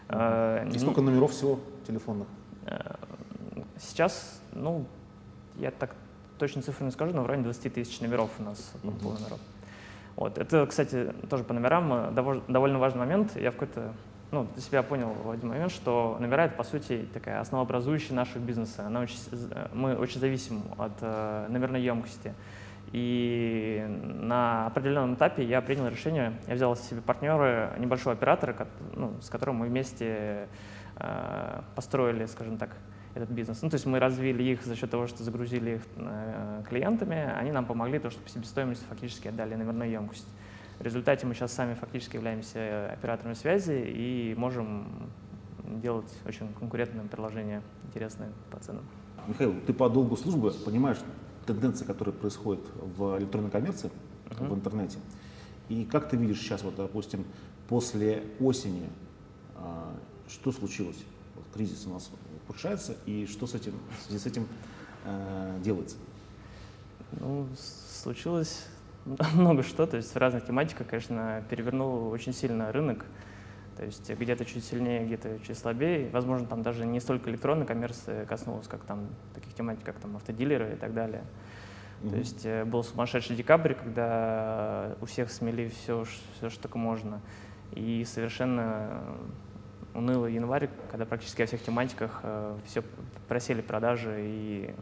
Uh-huh. 0.10 0.69
И 0.75 0.79
сколько 0.79 1.00
номеров 1.00 1.31
всего 1.31 1.62
телефонных? 1.88 2.27
Э, 2.65 2.96
сейчас, 3.79 4.41
ну, 4.53 4.86
я 5.58 5.72
так 5.72 5.96
точно 6.39 6.62
цифры 6.62 6.86
не 6.86 6.91
скажу, 6.91 7.13
но 7.13 7.24
в 7.24 7.27
районе 7.27 7.43
20 7.46 7.74
тысяч 7.74 8.00
номеров 8.01 8.32
у 8.39 8.43
нас 8.43 8.74
uh-huh. 8.84 9.03
номеров. 9.03 9.39
Вот. 10.15 10.38
Это, 10.38 10.65
кстати, 10.65 11.13
тоже 11.29 11.43
по 11.43 11.53
номерам 11.53 12.13
довольно 12.48 12.79
важный 12.79 13.00
момент. 13.00 13.36
Я 13.36 13.51
в 13.51 13.55
какой-то 13.55 13.93
ну, 14.34 14.48
для 14.53 14.62
себя 14.63 14.82
понял 14.82 15.13
в 15.24 15.29
один 15.29 15.50
момент, 15.50 15.72
что 15.72 16.17
номера— 16.20 16.46
это, 16.46 16.55
по 16.55 16.63
сути, 16.63 17.08
такая 17.13 17.39
основообразующая 17.39 18.15
нашего 18.15 18.39
бизнеса. 18.39 18.88
Она 18.88 19.01
очень, 19.01 19.17
мы 19.74 19.96
очень 19.96 20.20
зависим 20.20 20.63
от 20.77 20.93
э, 21.01 21.48
номерной 21.50 21.82
емкости. 21.82 22.34
И 22.91 23.86
на 23.88 24.67
определенном 24.67 25.15
этапе 25.15 25.43
я 25.43 25.62
принял 25.62 25.88
решение, 25.88 26.34
я 26.48 26.55
взял 26.55 26.75
себе 26.75 27.01
партнера, 27.01 27.74
небольшого 27.77 28.13
оператора, 28.13 28.67
ну, 28.96 29.13
с 29.22 29.29
которым 29.29 29.58
мы 29.58 29.67
вместе 29.67 30.05
э, 30.05 30.48
построили, 31.76 32.26
скажем 32.28 32.58
так, 32.58 32.76
этот 33.16 33.30
бизнес. 33.30 33.62
Ну, 33.62 33.70
то 33.70 33.76
есть 33.76 33.86
мы 33.86 34.00
развили 34.00 34.44
их 34.44 34.64
за 34.66 34.76
счет 34.76 34.90
того, 34.90 35.08
что 35.08 35.24
загрузили 35.24 35.76
их 35.76 35.82
э, 35.98 36.64
клиентами, 36.68 37.32
они 37.36 37.52
нам 37.52 37.66
помогли, 37.66 38.00
то, 38.00 38.10
что 38.10 38.22
по 38.22 38.30
себестоимости 38.30 38.84
фактически 38.90 39.28
отдали 39.28 39.56
номерную 39.56 39.92
емкость. 39.92 40.28
В 40.80 40.82
результате 40.82 41.26
мы 41.26 41.36
сейчас 41.36 41.54
сами 41.54 41.76
фактически 41.76 42.16
являемся 42.16 42.92
операторами 42.92 43.36
связи 43.36 43.84
и 43.86 44.34
можем 44.38 45.12
делать 45.82 46.12
очень 46.26 46.52
конкурентное 46.54 47.06
приложение, 47.06 47.62
интересное 47.88 48.32
по 48.50 48.60
ценам. 48.60 48.84
Михаил, 49.28 49.56
ты 49.66 49.74
по 49.74 49.90
долгу 49.90 50.18
службы 50.18 50.52
понимаешь 50.52 50.98
тенденции, 51.46 51.86
которые 51.86 52.14
происходят 52.14 52.64
в 52.98 53.18
электронной 53.20 53.52
коммерции, 53.52 53.92
uh-huh. 54.30 54.50
в 54.50 54.56
интернете. 54.56 54.98
И 55.70 55.86
как 55.86 56.10
ты 56.10 56.18
видишь 56.18 56.40
сейчас, 56.40 56.64
вот, 56.64 56.76
допустим, 56.76 57.26
после 57.70 58.24
осени, 58.40 58.90
а, 59.56 59.94
что 60.27 60.51
случилось? 60.51 60.98
Вот 61.36 61.46
кризис 61.53 61.86
у 61.86 61.89
нас 61.92 62.10
повышается, 62.48 62.96
и 63.06 63.25
что 63.25 63.48
с 63.48 63.56
этим, 63.56 63.74
в 64.00 64.03
связи 64.03 64.20
с 64.20 64.25
этим 64.25 64.48
э, 65.06 65.60
делается? 65.63 65.98
Ну, 67.12 67.48
случилось 68.01 68.65
много 69.34 69.63
что, 69.63 69.86
то 69.86 69.98
есть 69.98 70.13
в 70.13 70.18
разных 70.18 70.46
тематиках, 70.46 70.88
конечно, 70.88 71.44
перевернул 71.50 72.10
очень 72.10 72.34
сильно 72.34 72.72
рынок, 72.72 73.06
то 73.77 73.84
есть 73.84 74.10
где-то 74.10 74.46
чуть 74.46 74.63
сильнее, 74.63 75.06
где-то 75.06 75.39
чуть 75.39 75.58
слабее. 75.58 76.10
Возможно, 76.12 76.48
там 76.48 76.62
даже 76.62 76.86
не 76.86 77.00
столько 77.00 77.30
электронной 77.30 77.65
коммерции 77.65 78.25
коснулось, 78.25 78.68
как 78.68 78.84
там 78.84 79.08
таких 79.34 79.53
тематик, 79.53 79.84
как 79.84 80.00
там 80.00 80.15
автодилеры 80.15 80.74
и 80.74 80.75
так 80.75 80.94
далее. 80.94 81.24
Mm-hmm. 82.01 82.10
То 82.10 82.15
есть 82.18 82.46
э, 82.46 82.65
был 82.65 82.84
сумасшедший 82.84 83.36
декабрь, 83.36 83.74
когда 83.74 84.96
у 85.01 85.06
всех 85.06 85.32
смели 85.32 85.70
все, 85.70 86.06
все, 86.38 86.50
что 86.50 86.63
только 86.63 86.77
можно. 86.77 87.20
И 87.72 88.06
совершенно 88.06 89.18
унылый 89.94 90.34
январь, 90.34 90.70
когда 90.90 91.06
практически 91.06 91.42
во 91.42 91.48
всех 91.48 91.62
тематиках 91.62 92.20
э, 92.24 92.58
все 92.66 92.84
просели 93.28 93.62
продажи 93.62 94.16
и 94.20 94.76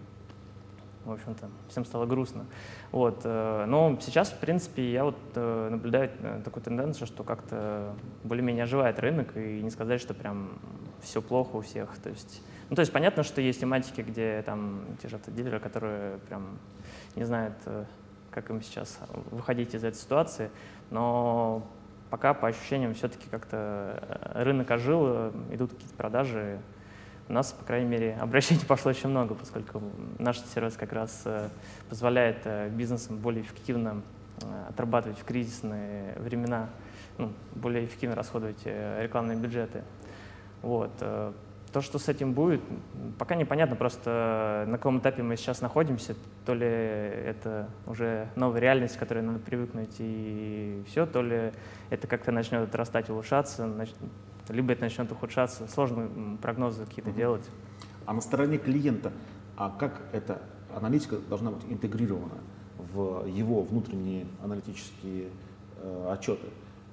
в 1.05 1.11
общем-то, 1.11 1.49
всем 1.69 1.85
стало 1.85 2.05
грустно. 2.05 2.45
Вот. 2.91 3.21
Э, 3.23 3.65
но 3.67 3.97
сейчас, 4.01 4.29
в 4.29 4.39
принципе, 4.39 4.91
я 4.91 5.03
вот 5.03 5.17
э, 5.35 5.69
наблюдаю 5.71 6.11
э, 6.19 6.41
такую 6.43 6.63
тенденцию, 6.63 7.07
что 7.07 7.23
как-то 7.23 7.95
более-менее 8.23 8.63
оживает 8.63 8.99
рынок, 8.99 9.35
и 9.35 9.61
не 9.61 9.69
сказать, 9.69 9.99
что 9.99 10.13
прям 10.13 10.59
все 11.01 11.21
плохо 11.21 11.55
у 11.55 11.61
всех. 11.61 11.97
То 11.97 12.09
есть, 12.09 12.43
ну, 12.69 12.75
то 12.75 12.81
есть 12.81 12.91
понятно, 12.91 13.23
что 13.23 13.41
есть 13.41 13.61
тематики, 13.61 14.01
где 14.01 14.41
там 14.43 14.85
те 15.01 15.07
же 15.07 15.15
автодилеры, 15.15 15.59
которые 15.59 16.19
прям 16.29 16.59
не 17.15 17.23
знают, 17.23 17.55
как 18.29 18.49
им 18.49 18.61
сейчас 18.61 18.99
выходить 19.31 19.73
из 19.73 19.83
этой 19.83 19.97
ситуации, 19.97 20.51
но 20.91 21.65
пока 22.11 22.35
по 22.35 22.47
ощущениям 22.47 22.93
все-таки 22.93 23.27
как-то 23.31 24.31
рынок 24.35 24.69
ожил, 24.69 25.29
идут 25.49 25.71
какие-то 25.71 25.95
продажи, 25.95 26.59
у 27.31 27.33
нас, 27.33 27.53
по 27.53 27.63
крайней 27.63 27.87
мере, 27.87 28.17
обращений 28.21 28.65
пошло 28.65 28.91
очень 28.91 29.09
много, 29.09 29.33
поскольку 29.33 29.81
наш 30.19 30.39
сервис 30.39 30.75
как 30.75 30.91
раз 30.91 31.21
э, 31.25 31.47
позволяет 31.89 32.41
э, 32.43 32.69
бизнесам 32.69 33.17
более 33.17 33.41
эффективно 33.41 34.01
э, 34.41 34.65
отрабатывать 34.67 35.17
в 35.17 35.23
кризисные 35.23 36.13
времена, 36.17 36.69
ну, 37.17 37.31
более 37.55 37.85
эффективно 37.85 38.17
расходовать 38.17 38.65
рекламные 38.65 39.37
бюджеты. 39.37 39.83
Вот. 40.61 40.91
То, 41.73 41.79
что 41.81 41.99
с 41.99 42.09
этим 42.09 42.33
будет, 42.33 42.61
пока 43.17 43.35
непонятно 43.35 43.77
просто, 43.77 44.65
на 44.67 44.77
каком 44.77 44.99
этапе 44.99 45.23
мы 45.23 45.37
сейчас 45.37 45.61
находимся, 45.61 46.15
то 46.45 46.53
ли 46.53 46.65
это 46.67 47.69
уже 47.87 48.27
новая 48.35 48.59
реальность, 48.59 48.97
к 48.97 48.99
которой 48.99 49.23
надо 49.23 49.39
привыкнуть 49.39 49.95
и 49.99 50.83
все, 50.87 51.05
то 51.05 51.21
ли 51.21 51.53
это 51.89 52.07
как-то 52.07 52.33
начнет 52.33 52.67
отрастать, 52.67 53.09
улучшаться, 53.09 53.69
либо 54.49 54.73
это 54.73 54.81
начнет 54.81 55.09
ухудшаться, 55.11 55.67
сложно 55.67 56.37
прогнозы 56.41 56.85
какие-то 56.85 57.11
делать. 57.11 57.49
А 58.05 58.13
на 58.13 58.21
стороне 58.21 58.57
клиента, 58.57 59.13
а 59.55 59.69
как 59.69 60.01
эта 60.11 60.41
аналитика 60.75 61.17
должна 61.17 61.51
быть 61.51 61.63
интегрирована 61.69 62.37
в 62.77 63.25
его 63.27 63.61
внутренние 63.61 64.25
аналитические 64.43 65.29
э, 65.77 66.09
отчеты? 66.11 66.47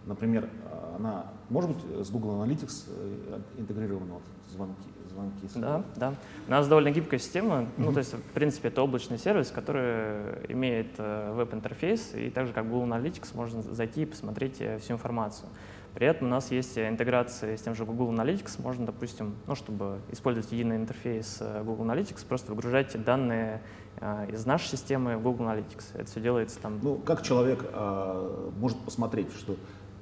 Например, 0.09 0.49
она 0.97 1.27
может 1.50 1.71
быть 1.71 2.07
с 2.07 2.11
Google 2.11 2.43
Analytics 2.43 2.88
э, 2.88 3.41
интегрирована 3.59 4.15
вот, 4.15 4.23
звонки, 4.50 4.88
звонки? 5.11 5.49
Да, 5.55 5.85
да. 5.97 6.15
У 6.47 6.50
нас 6.50 6.67
довольно 6.67 6.91
гибкая 6.91 7.21
система. 7.21 7.55
Mm-hmm. 7.55 7.69
Ну, 7.77 7.93
то 7.93 7.99
есть, 7.99 8.15
в 8.15 8.33
принципе, 8.33 8.69
это 8.69 8.83
облачный 8.83 9.19
сервис, 9.19 9.50
который 9.50 10.47
имеет 10.49 10.95
э, 10.97 11.33
веб-интерфейс, 11.35 12.15
и 12.15 12.31
так 12.31 12.47
же, 12.47 12.53
как 12.55 12.69
Google 12.69 12.87
Analytics, 12.87 13.29
можно 13.35 13.62
зайти 13.62 14.03
и 14.03 14.07
посмотреть 14.07 14.61
э, 14.61 14.79
всю 14.79 14.95
информацию. 14.95 15.49
При 15.95 16.07
этом 16.07 16.29
у 16.29 16.31
нас 16.31 16.50
есть 16.50 16.79
интеграция 16.79 17.57
с 17.57 17.62
тем 17.62 17.75
же 17.75 17.85
Google 17.85 18.12
Analytics. 18.12 18.62
Можно, 18.62 18.87
допустим, 18.87 19.35
ну, 19.47 19.55
чтобы 19.55 19.99
использовать 20.11 20.50
единый 20.53 20.77
интерфейс 20.77 21.38
э, 21.41 21.62
Google 21.65 21.87
Analytics, 21.87 22.25
просто 22.27 22.53
выгружать 22.53 23.03
данные 23.05 23.62
э, 24.00 24.31
из 24.31 24.47
нашей 24.47 24.69
системы 24.69 25.17
в 25.17 25.23
Google 25.23 25.47
Analytics. 25.47 25.85
Это 25.95 26.05
все 26.05 26.21
делается 26.21 26.61
там. 26.61 26.79
Ну, 26.83 26.97
как 26.97 27.23
человек 27.23 27.65
э, 27.73 28.50
может 28.59 28.79
посмотреть, 28.79 29.33
что 29.33 29.57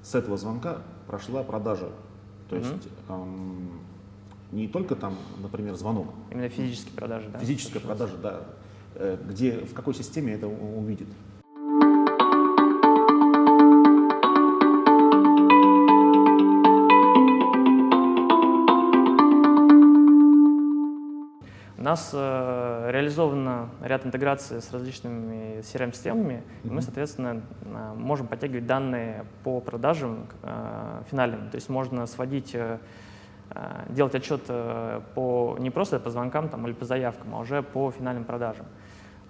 с 0.06 0.14
этого 0.14 0.36
звонка 0.36 0.78
прошла 1.08 1.42
продажа? 1.42 1.88
То 2.48 2.54
есть 2.54 2.88
эм, 3.08 3.80
не 4.52 4.68
только 4.68 4.94
там, 4.94 5.16
например, 5.42 5.74
звонок. 5.74 6.06
Именно 6.30 6.48
физические 6.48 6.94
продажи, 6.94 7.28
да? 7.32 7.40
Физическая 7.40 7.82
продажа, 7.82 8.16
да. 8.22 8.42
Э, 8.94 9.18
где, 9.28 9.58
в 9.58 9.74
какой 9.74 9.94
системе 9.94 10.34
это 10.34 10.46
увидит? 10.46 11.08
нас 21.86 22.10
э, 22.12 22.65
реализовано 22.90 23.70
ряд 23.82 24.06
интеграций 24.06 24.60
с 24.60 24.72
различными 24.72 25.60
CRM-системами, 25.60 26.42
и 26.64 26.68
мы, 26.68 26.82
соответственно, 26.82 27.42
э, 27.62 27.94
можем 27.96 28.26
подтягивать 28.26 28.66
данные 28.66 29.24
по 29.44 29.60
продажам 29.60 30.26
э, 30.42 31.02
финальным. 31.10 31.50
То 31.50 31.56
есть 31.56 31.68
можно 31.68 32.06
сводить, 32.06 32.54
э, 32.54 32.78
э 33.50 33.84
делать 33.88 34.14
отчет 34.14 34.42
э, 34.48 35.00
по, 35.14 35.56
не 35.58 35.70
просто 35.70 36.00
по 36.00 36.10
звонкам 36.10 36.48
там, 36.48 36.66
или 36.66 36.74
по 36.74 36.84
заявкам, 36.84 37.34
а 37.34 37.40
уже 37.40 37.62
по 37.62 37.90
финальным 37.90 38.24
продажам. 38.24 38.66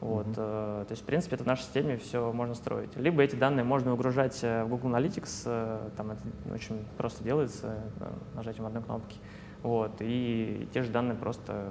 Вот, 0.00 0.26
mm-hmm. 0.26 0.82
э, 0.82 0.84
то 0.84 0.92
есть, 0.92 1.02
в 1.02 1.06
принципе, 1.06 1.36
это 1.36 1.44
в 1.44 1.46
нашей 1.46 1.62
системе 1.62 1.96
все 1.96 2.30
можно 2.32 2.54
строить. 2.54 2.94
Либо 2.96 3.22
эти 3.22 3.34
данные 3.34 3.64
можно 3.64 3.90
выгружать 3.92 4.38
э, 4.42 4.64
в 4.64 4.68
Google 4.68 4.90
Analytics, 4.90 5.42
э, 5.46 5.88
там 5.96 6.10
это 6.10 6.20
очень 6.52 6.84
просто 6.98 7.24
делается, 7.24 7.78
нажатием 8.34 8.66
одной 8.66 8.82
кнопки. 8.82 9.16
Вот, 9.62 9.92
и 10.00 10.68
те 10.72 10.82
же 10.82 10.90
данные 10.90 11.16
просто 11.16 11.70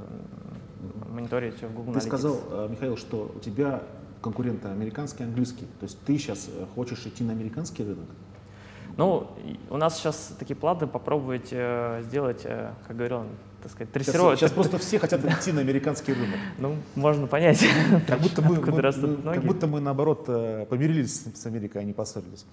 мониторить 1.09 1.61
в 1.61 1.73
Google 1.73 1.93
Ты 1.93 2.01
сказал, 2.01 2.39
э, 2.49 2.67
Михаил, 2.69 2.97
что 2.97 3.31
у 3.35 3.39
тебя 3.39 3.83
конкуренты 4.21 4.69
американский 4.69 5.23
и 5.23 5.25
английский. 5.25 5.65
То 5.79 5.85
есть 5.85 5.99
ты 6.05 6.17
сейчас 6.17 6.49
э, 6.49 6.65
хочешь 6.75 7.05
идти 7.05 7.23
на 7.23 7.33
американский 7.33 7.83
рынок? 7.83 8.07
Ну, 8.97 9.27
у 9.69 9.77
нас 9.77 9.97
сейчас 9.97 10.33
такие 10.39 10.55
планы 10.55 10.87
попробовать 10.87 11.49
э, 11.51 12.01
сделать, 12.03 12.41
э, 12.45 12.71
как 12.87 12.95
говорил 12.95 13.17
он, 13.17 13.27
так 13.61 13.71
сказать, 13.71 13.91
дрессировать. 13.91 14.39
Сейчас, 14.39 14.51
сейчас 14.51 14.55
просто 14.55 14.77
все 14.77 14.99
хотят 14.99 15.23
идти 15.39 15.51
на 15.51 15.61
американский 15.61 16.13
рынок. 16.13 16.39
Ну, 16.57 16.75
можно 16.95 17.27
понять. 17.27 17.63
Как 18.07 18.19
будто 18.21 18.41
мы, 18.41 18.55
мы, 18.61 19.33
как 19.33 19.43
будто 19.43 19.67
мы 19.67 19.81
наоборот, 19.81 20.25
э, 20.27 20.65
помирились 20.69 21.25
с 21.35 21.45
Америкой, 21.45 21.81
а 21.81 21.83
не 21.83 21.93
поссорились. 21.93 22.45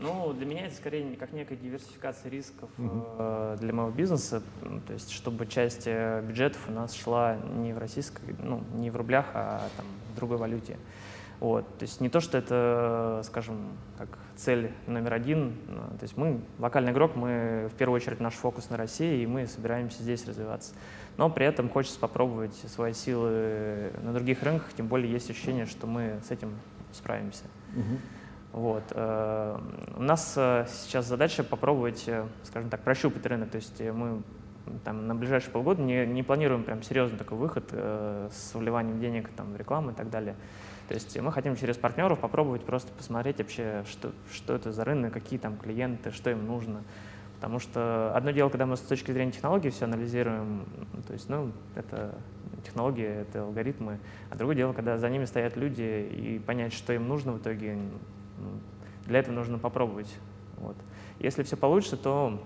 Ну, 0.00 0.32
для 0.32 0.46
меня 0.46 0.66
это 0.66 0.74
скорее 0.74 1.16
как 1.16 1.32
некая 1.32 1.56
диверсификация 1.56 2.30
рисков 2.30 2.70
угу. 2.78 3.04
э, 3.18 3.56
для 3.60 3.72
моего 3.72 3.90
бизнеса, 3.90 4.42
то 4.86 4.92
есть 4.92 5.12
чтобы 5.12 5.46
часть 5.46 5.82
э, 5.86 6.22
бюджетов 6.22 6.60
у 6.68 6.72
нас 6.72 6.94
шла 6.94 7.36
не 7.36 7.72
в 7.72 7.78
российской, 7.78 8.34
ну, 8.42 8.62
не 8.74 8.90
в 8.90 8.96
рублях, 8.96 9.26
а 9.34 9.68
там, 9.76 9.86
в 10.12 10.16
другой 10.16 10.38
валюте. 10.38 10.76
Вот. 11.40 11.66
То 11.78 11.84
есть 11.84 12.02
не 12.02 12.10
то, 12.10 12.20
что 12.20 12.36
это, 12.36 13.22
скажем, 13.24 13.70
как 13.96 14.08
цель 14.36 14.70
номер 14.86 15.14
один. 15.14 15.56
То 15.98 16.02
есть 16.02 16.16
мы 16.16 16.40
локальный 16.58 16.92
игрок, 16.92 17.16
мы 17.16 17.70
в 17.72 17.76
первую 17.76 17.96
очередь 17.96 18.20
наш 18.20 18.34
фокус 18.34 18.68
на 18.68 18.76
России, 18.76 19.22
и 19.22 19.26
мы 19.26 19.46
собираемся 19.46 20.02
здесь 20.02 20.26
развиваться. 20.26 20.74
Но 21.16 21.30
при 21.30 21.46
этом 21.46 21.70
хочется 21.70 21.98
попробовать 21.98 22.54
свои 22.54 22.92
силы 22.92 23.90
на 24.02 24.12
других 24.12 24.42
рынках, 24.42 24.70
тем 24.76 24.86
более 24.86 25.10
есть 25.10 25.30
ощущение, 25.30 25.64
что 25.64 25.86
мы 25.86 26.20
с 26.28 26.30
этим 26.30 26.54
справимся. 26.92 27.44
Угу. 27.74 28.19
Вот. 28.52 28.82
Э, 28.90 29.58
у 29.96 30.02
нас 30.02 30.34
э, 30.36 30.66
сейчас 30.68 31.06
задача 31.06 31.44
попробовать, 31.44 32.04
э, 32.08 32.26
скажем 32.44 32.68
так, 32.68 32.80
прощупать 32.80 33.24
рынок. 33.26 33.50
То 33.50 33.56
есть 33.56 33.80
мы 33.80 34.22
там, 34.84 35.06
на 35.06 35.14
ближайшие 35.14 35.52
полгода 35.52 35.82
не, 35.82 36.04
не 36.06 36.22
планируем 36.22 36.64
прям 36.64 36.82
серьезный 36.82 37.18
такой 37.18 37.38
выход 37.38 37.72
с 37.72 38.54
вливанием 38.54 39.00
денег 39.00 39.28
там, 39.30 39.52
в 39.52 39.56
рекламу 39.56 39.90
и 39.90 39.94
так 39.94 40.10
далее. 40.10 40.36
То 40.88 40.94
есть 40.94 41.16
мы 41.20 41.32
хотим 41.32 41.56
через 41.56 41.76
партнеров 41.76 42.18
попробовать 42.18 42.64
просто 42.64 42.92
посмотреть 42.92 43.38
вообще, 43.38 43.84
что, 43.88 44.12
что 44.32 44.54
это 44.54 44.72
за 44.72 44.84
рынок, 44.84 45.12
какие 45.12 45.38
там 45.38 45.56
клиенты, 45.56 46.10
что 46.10 46.30
им 46.30 46.46
нужно. 46.46 46.82
Потому 47.36 47.58
что 47.58 48.12
одно 48.14 48.32
дело, 48.32 48.48
когда 48.48 48.66
мы 48.66 48.76
с 48.76 48.80
точки 48.80 49.12
зрения 49.12 49.32
технологий 49.32 49.70
все 49.70 49.86
анализируем, 49.86 50.66
то 51.06 51.12
есть, 51.12 51.28
ну, 51.28 51.52
это 51.74 52.14
технологии, 52.64 53.06
это 53.06 53.42
алгоритмы, 53.42 53.98
а 54.30 54.36
другое 54.36 54.56
дело, 54.56 54.72
когда 54.72 54.98
за 54.98 55.08
ними 55.08 55.24
стоят 55.24 55.56
люди 55.56 56.06
и 56.12 56.38
понять, 56.38 56.74
что 56.74 56.92
им 56.92 57.08
нужно 57.08 57.32
в 57.32 57.38
итоге, 57.38 57.78
для 59.06 59.20
этого 59.20 59.34
нужно 59.34 59.58
попробовать. 59.58 60.14
Вот. 60.58 60.76
Если 61.18 61.42
все 61.42 61.56
получится, 61.56 61.96
то 61.96 62.40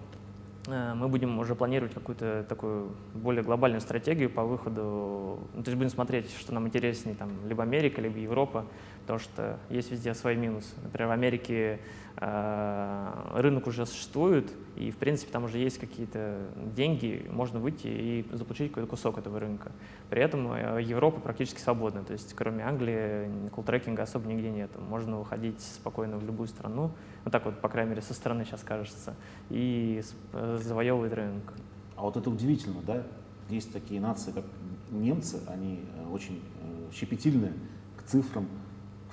э, 0.66 0.94
мы 0.94 1.08
будем 1.08 1.38
уже 1.38 1.54
планировать 1.54 1.94
какую-то 1.94 2.44
такую 2.48 2.90
более 3.14 3.42
глобальную 3.42 3.80
стратегию 3.80 4.30
по 4.30 4.44
выходу, 4.44 5.38
ну, 5.54 5.62
то 5.62 5.70
есть 5.70 5.76
будем 5.76 5.90
смотреть, 5.90 6.30
что 6.38 6.52
нам 6.52 6.66
интереснее, 6.66 7.14
там, 7.14 7.30
либо 7.46 7.62
Америка, 7.62 8.00
либо 8.00 8.18
Европа, 8.18 8.66
потому 9.04 9.18
что 9.18 9.58
есть 9.68 9.90
везде 9.90 10.14
свои 10.14 10.34
минусы. 10.34 10.70
Например, 10.82 11.08
в 11.08 11.12
Америке 11.12 11.78
э, 12.16 13.30
рынок 13.34 13.66
уже 13.66 13.84
существует, 13.84 14.50
и, 14.76 14.90
в 14.90 14.96
принципе, 14.96 15.30
там 15.30 15.44
уже 15.44 15.58
есть 15.58 15.76
какие-то 15.76 16.38
деньги, 16.74 17.26
можно 17.30 17.58
выйти 17.58 17.86
и 17.86 18.26
заполучить 18.32 18.70
какой-то 18.70 18.88
кусок 18.88 19.18
этого 19.18 19.38
рынка. 19.38 19.72
При 20.08 20.22
этом 20.22 20.50
э, 20.52 20.82
Европа 20.82 21.20
практически 21.20 21.60
свободна, 21.60 22.02
то 22.02 22.14
есть 22.14 22.32
кроме 22.32 22.64
Англии 22.64 23.28
колл-трекинга 23.54 24.04
особо 24.04 24.26
нигде 24.26 24.50
нет. 24.50 24.70
Можно 24.88 25.18
выходить 25.18 25.60
спокойно 25.60 26.16
в 26.16 26.24
любую 26.24 26.48
страну, 26.48 26.90
вот 27.24 27.30
так 27.30 27.44
вот, 27.44 27.60
по 27.60 27.68
крайней 27.68 27.90
мере, 27.90 28.00
со 28.02 28.14
стороны 28.14 28.46
сейчас 28.46 28.62
кажется, 28.62 29.14
и 29.50 30.02
э, 30.32 30.58
завоевывать 30.62 31.12
рынок. 31.12 31.52
А 31.94 32.02
вот 32.02 32.16
это 32.16 32.30
удивительно, 32.30 32.80
да? 32.86 33.02
Есть 33.50 33.70
такие 33.70 34.00
нации, 34.00 34.32
как 34.32 34.44
немцы, 34.90 35.42
они 35.46 35.80
очень 36.10 36.42
щепетильные 36.90 37.52
к 37.98 38.02
цифрам, 38.04 38.48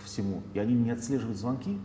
всему, 0.04 0.42
и 0.54 0.60
они 0.60 0.74
не 0.74 0.92
отслеживают 0.92 1.38
звонки? 1.38 1.78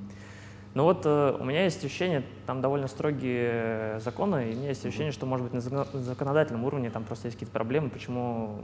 Ну 0.75 0.85
вот 0.85 1.07
э, 1.07 1.37
у 1.41 1.45
меня 1.45 1.65
есть 1.65 1.83
ощущение, 1.85 2.23
там 2.45 2.61
довольно 2.61 2.87
строгие 2.87 3.99
законы, 4.01 4.51
и 4.51 4.55
у 4.55 4.59
меня 4.59 4.69
есть 4.69 4.85
ощущение, 4.85 5.13
что, 5.13 5.25
может 5.25 5.51
быть, 5.51 5.55
на 5.55 5.85
законодательном 6.03 6.65
уровне 6.65 6.91
там 6.91 7.05
просто 7.05 7.29
есть 7.29 7.37
какие-то 7.37 7.53
проблемы, 7.53 7.89
почему 7.89 8.61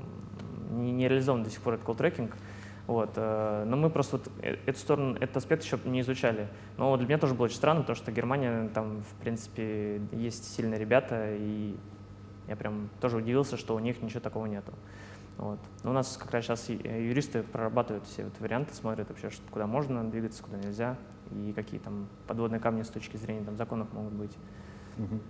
не, 0.72 0.92
не 0.92 1.08
реализован 1.08 1.42
до 1.42 1.50
сих 1.50 1.62
пор 1.62 1.74
этот 1.74 1.86
колл-трекинг. 1.86 2.36
Вот. 2.86 3.12
Э, 3.16 3.64
но 3.66 3.76
мы 3.76 3.88
просто 3.88 4.18
вот 4.18 4.28
э, 4.42 4.56
эту 4.66 4.78
сторону, 4.78 5.16
этот 5.16 5.38
аспект 5.38 5.64
еще 5.64 5.78
не 5.84 6.00
изучали. 6.00 6.48
Но 6.76 6.96
для 6.96 7.06
меня 7.06 7.18
тоже 7.18 7.34
было 7.34 7.46
очень 7.46 7.56
странно, 7.56 7.80
потому 7.80 7.96
что 7.96 8.12
Германия, 8.12 8.68
там, 8.74 9.02
в 9.02 9.22
принципе, 9.22 10.00
есть 10.12 10.54
сильные 10.54 10.78
ребята, 10.78 11.28
и 11.30 11.76
я 12.48 12.56
прям 12.56 12.90
тоже 13.00 13.18
удивился, 13.18 13.56
что 13.56 13.74
у 13.74 13.78
них 13.78 14.02
ничего 14.02 14.20
такого 14.20 14.46
нету. 14.46 14.72
Вот. 15.38 15.58
Но 15.82 15.90
у 15.90 15.92
нас 15.94 16.16
как 16.16 16.30
раз 16.30 16.44
сейчас 16.44 16.68
э, 16.68 16.74
юристы 16.74 17.42
прорабатывают 17.42 18.06
все 18.06 18.24
вот 18.24 18.38
варианты, 18.40 18.74
смотрят 18.74 19.08
вообще, 19.08 19.30
что, 19.30 19.42
куда 19.50 19.66
можно 19.66 20.04
двигаться, 20.08 20.42
куда 20.42 20.58
нельзя, 20.58 20.96
и 21.30 21.52
какие 21.52 21.80
там 21.80 22.06
подводные 22.26 22.60
камни 22.60 22.82
с 22.82 22.88
точки 22.88 23.16
зрения 23.16 23.44
там, 23.44 23.56
законов 23.56 23.92
могут 23.92 24.12
быть. 24.12 24.32
Угу. 24.98 25.20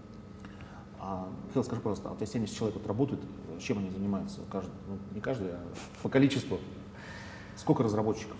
А, 1.00 1.28
Михаил, 1.48 1.64
скажи, 1.64 1.80
пожалуйста, 1.80 2.08
а 2.08 2.12
у 2.12 2.16
тебя 2.16 2.26
70 2.26 2.54
человек 2.54 2.78
вот 2.78 2.86
работают, 2.86 3.22
чем 3.60 3.78
они 3.78 3.90
занимаются? 3.90 4.40
Каждый, 4.50 4.72
ну, 4.88 4.98
не 5.14 5.20
каждый, 5.20 5.52
а 5.52 5.60
по 6.02 6.08
количеству. 6.08 6.58
Сколько 7.56 7.82
разработчиков? 7.82 8.36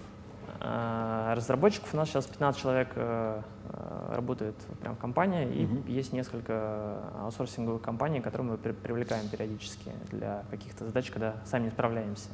А, 0.61 1.35
разработчиков 1.35 1.93
у 1.93 1.97
нас 1.97 2.09
сейчас 2.09 2.27
15 2.27 2.61
человек 2.61 2.89
э, 2.95 3.41
э, 3.65 4.15
работает 4.15 4.55
прям 4.81 4.95
в 4.97 4.99
компании, 4.99 5.49
и 5.53 5.65
угу. 5.65 5.89
есть 5.89 6.13
несколько 6.13 6.99
аутсорсинговых 7.21 7.83
компаний, 7.83 8.21
которые 8.21 8.53
мы 8.53 8.59
привлекаем 8.59 9.29
периодически 9.29 9.91
для 10.11 10.45
каких-то 10.51 10.85
задач, 10.87 11.11
когда 11.11 11.37
сами 11.45 11.65
не 11.65 11.71
справляемся. 11.71 12.29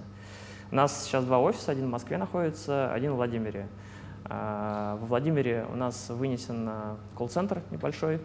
У 0.70 0.74
нас 0.74 1.04
сейчас 1.04 1.24
два 1.24 1.38
офиса, 1.38 1.72
один 1.72 1.86
в 1.86 1.90
Москве 1.90 2.18
находится, 2.18 2.92
один 2.92 3.12
в 3.12 3.16
Владимире. 3.16 3.68
Во 4.28 4.98
Владимире 5.00 5.64
у 5.72 5.76
нас 5.76 6.10
вынесен 6.10 6.68
колл-центр 7.16 7.62
небольшой, 7.70 8.20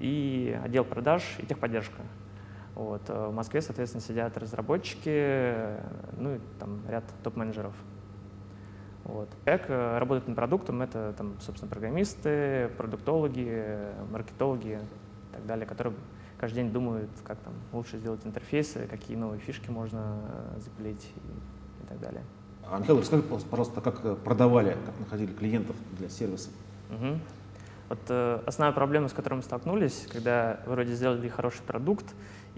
и 0.00 0.58
отдел 0.64 0.84
продаж, 0.84 1.22
и 1.38 1.46
техподдержка. 1.46 2.02
Вот. 2.74 3.02
Э, 3.08 3.28
в 3.28 3.34
Москве, 3.34 3.60
соответственно, 3.60 4.02
сидят 4.02 4.36
разработчики, 4.36 5.76
ну 6.16 6.36
и 6.36 6.40
там 6.58 6.80
ряд 6.88 7.04
топ-менеджеров. 7.22 7.74
Вот. 9.04 9.28
Как 9.44 9.68
э, 9.68 9.98
работать 9.98 10.28
над 10.28 10.36
продуктом, 10.36 10.82
это, 10.82 11.14
там, 11.16 11.34
собственно, 11.40 11.70
программисты, 11.70 12.70
продуктологи, 12.76 13.76
маркетологи 14.10 14.78
и 15.30 15.34
так 15.34 15.46
далее, 15.46 15.66
которые 15.66 15.94
каждый 16.38 16.56
день 16.56 16.72
думают, 16.72 17.10
как 17.24 17.38
там 17.38 17.52
лучше 17.72 17.98
сделать 17.98 18.20
интерфейсы, 18.24 18.86
какие 18.90 19.16
новые 19.16 19.40
фишки 19.40 19.70
можно 19.70 20.20
э, 20.56 20.60
запилить 20.60 21.10
и, 21.16 21.84
и 21.84 21.86
так 21.88 22.00
далее. 22.00 22.22
А, 22.66 22.78
Михаил, 22.78 23.00
расскажи, 23.00 23.22
пожалуйста, 23.22 23.80
как 23.80 24.04
э, 24.04 24.16
продавали, 24.16 24.76
как 24.86 24.98
находили 25.00 25.32
клиентов 25.32 25.76
для 25.98 26.08
сервиса? 26.08 26.50
Угу. 26.90 27.18
Вот 27.90 27.98
э, 28.08 28.40
основная 28.46 28.72
проблема, 28.72 29.08
с 29.08 29.12
которой 29.12 29.34
мы 29.34 29.42
столкнулись, 29.42 30.06
когда 30.10 30.60
вроде 30.66 30.94
сделали 30.94 31.28
хороший 31.28 31.62
продукт 31.62 32.06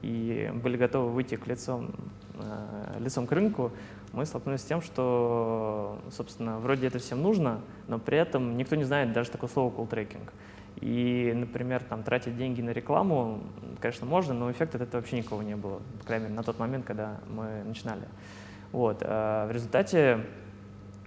и 0.02 0.52
были 0.62 0.76
готовы 0.76 1.10
выйти 1.10 1.36
к 1.36 1.46
лицом, 1.46 1.94
э, 2.34 2.98
лицом 3.00 3.26
к 3.26 3.32
рынку, 3.32 3.72
мы 4.12 4.26
столкнулись 4.26 4.60
с 4.60 4.64
тем, 4.64 4.82
что, 4.82 5.98
собственно, 6.10 6.58
вроде 6.58 6.86
это 6.86 6.98
всем 6.98 7.22
нужно, 7.22 7.60
но 7.88 7.98
при 7.98 8.18
этом 8.18 8.56
никто 8.56 8.76
не 8.76 8.84
знает 8.84 9.12
даже 9.12 9.30
такое 9.30 9.48
слово 9.48 9.74
колл-трекинг. 9.74 10.32
И, 10.80 11.32
например, 11.34 11.82
там, 11.82 12.02
тратить 12.02 12.36
деньги 12.36 12.60
на 12.60 12.70
рекламу, 12.70 13.40
конечно, 13.80 14.06
можно, 14.06 14.34
но 14.34 14.50
эффекта 14.50 14.78
от 14.78 14.84
этого 14.84 15.00
вообще 15.00 15.16
никого 15.16 15.42
не 15.42 15.56
было, 15.56 15.80
по 16.00 16.06
крайней 16.06 16.24
мере, 16.24 16.36
на 16.36 16.42
тот 16.42 16.58
момент, 16.58 16.84
когда 16.84 17.20
мы 17.28 17.62
начинали. 17.64 18.02
Вот. 18.72 18.98
А 19.02 19.46
в 19.46 19.52
результате 19.52 20.20
Э, 20.20 20.41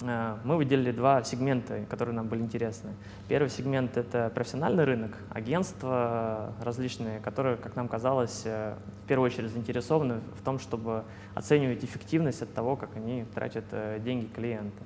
мы 0.01 0.57
выделили 0.57 0.91
два 0.91 1.23
сегмента, 1.23 1.81
которые 1.89 2.15
нам 2.15 2.27
были 2.27 2.41
интересны. 2.41 2.91
Первый 3.29 3.49
сегмент— 3.49 3.95
это 3.97 4.29
профессиональный 4.33 4.83
рынок, 4.83 5.11
агентства 5.29 6.53
различные, 6.61 7.19
которые, 7.21 7.55
как 7.55 7.75
нам 7.75 7.87
казалось, 7.87 8.41
э, 8.45 8.73
в 9.03 9.07
первую 9.07 9.27
очередь 9.31 9.51
заинтересованы 9.51 10.19
в 10.37 10.43
том, 10.43 10.59
чтобы 10.59 11.03
оценивать 11.33 11.83
эффективность 11.83 12.41
от 12.41 12.53
того, 12.53 12.75
как 12.75 12.89
они 12.97 13.25
тратят 13.33 13.65
э, 13.71 13.99
деньги 14.03 14.25
клиента. 14.25 14.83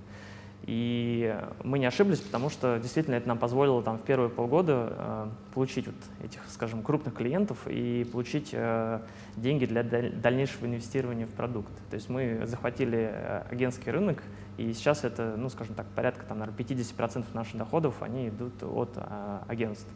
И 0.64 1.36
мы 1.64 1.80
не 1.80 1.86
ошиблись, 1.86 2.20
потому 2.20 2.50
что 2.50 2.80
действительно 2.80 3.16
это 3.16 3.28
нам 3.28 3.38
позволило 3.38 3.82
там, 3.82 3.98
в 3.98 4.04
первые 4.04 4.30
полгода 4.30 4.94
э, 4.98 5.28
получить 5.54 5.88
вот 5.88 5.96
этих, 6.24 6.42
скажем, 6.50 6.84
крупных 6.84 7.16
клиентов 7.16 7.58
и 7.66 8.08
получить 8.12 8.50
э, 8.52 9.00
деньги 9.36 9.66
для 9.66 9.84
дальнейшего 9.84 10.66
инвестирования 10.66 11.26
в 11.26 11.32
продукт. 11.32 11.72
То 11.90 11.96
есть 11.96 12.10
мы 12.10 12.42
захватили 12.46 13.12
агентский 13.50 13.92
рынок 13.92 14.22
и 14.60 14.74
сейчас 14.74 15.06
это, 15.06 15.36
ну, 15.38 15.48
скажем 15.48 15.74
так, 15.74 15.86
порядка 15.96 16.26
там, 16.26 16.40
наверное, 16.40 16.60
50% 16.60 17.24
наших 17.34 17.56
доходов, 17.56 17.96
они 18.02 18.28
идут 18.28 18.62
от 18.62 18.92
а, 18.98 19.46
агентств. 19.48 19.88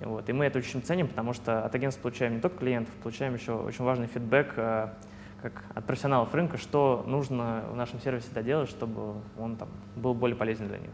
Вот. 0.00 0.26
И 0.30 0.32
мы 0.32 0.46
это 0.46 0.58
очень 0.58 0.82
ценим, 0.82 1.08
потому 1.08 1.34
что 1.34 1.62
от 1.62 1.74
агентств 1.74 2.00
получаем 2.00 2.36
не 2.36 2.40
только 2.40 2.56
клиентов, 2.56 2.94
получаем 3.02 3.34
еще 3.34 3.52
очень 3.52 3.84
важный 3.84 4.06
фидбэк 4.06 4.54
а, 4.56 4.94
как 5.42 5.64
от 5.74 5.84
профессионалов 5.84 6.32
рынка, 6.34 6.56
что 6.56 7.04
нужно 7.06 7.64
в 7.70 7.76
нашем 7.76 8.00
сервисе 8.00 8.28
доделать, 8.32 8.68
чтобы 8.68 9.14
он 9.38 9.56
там, 9.56 9.68
был 9.96 10.14
более 10.14 10.36
полезен 10.36 10.68
для 10.68 10.78
них. 10.78 10.90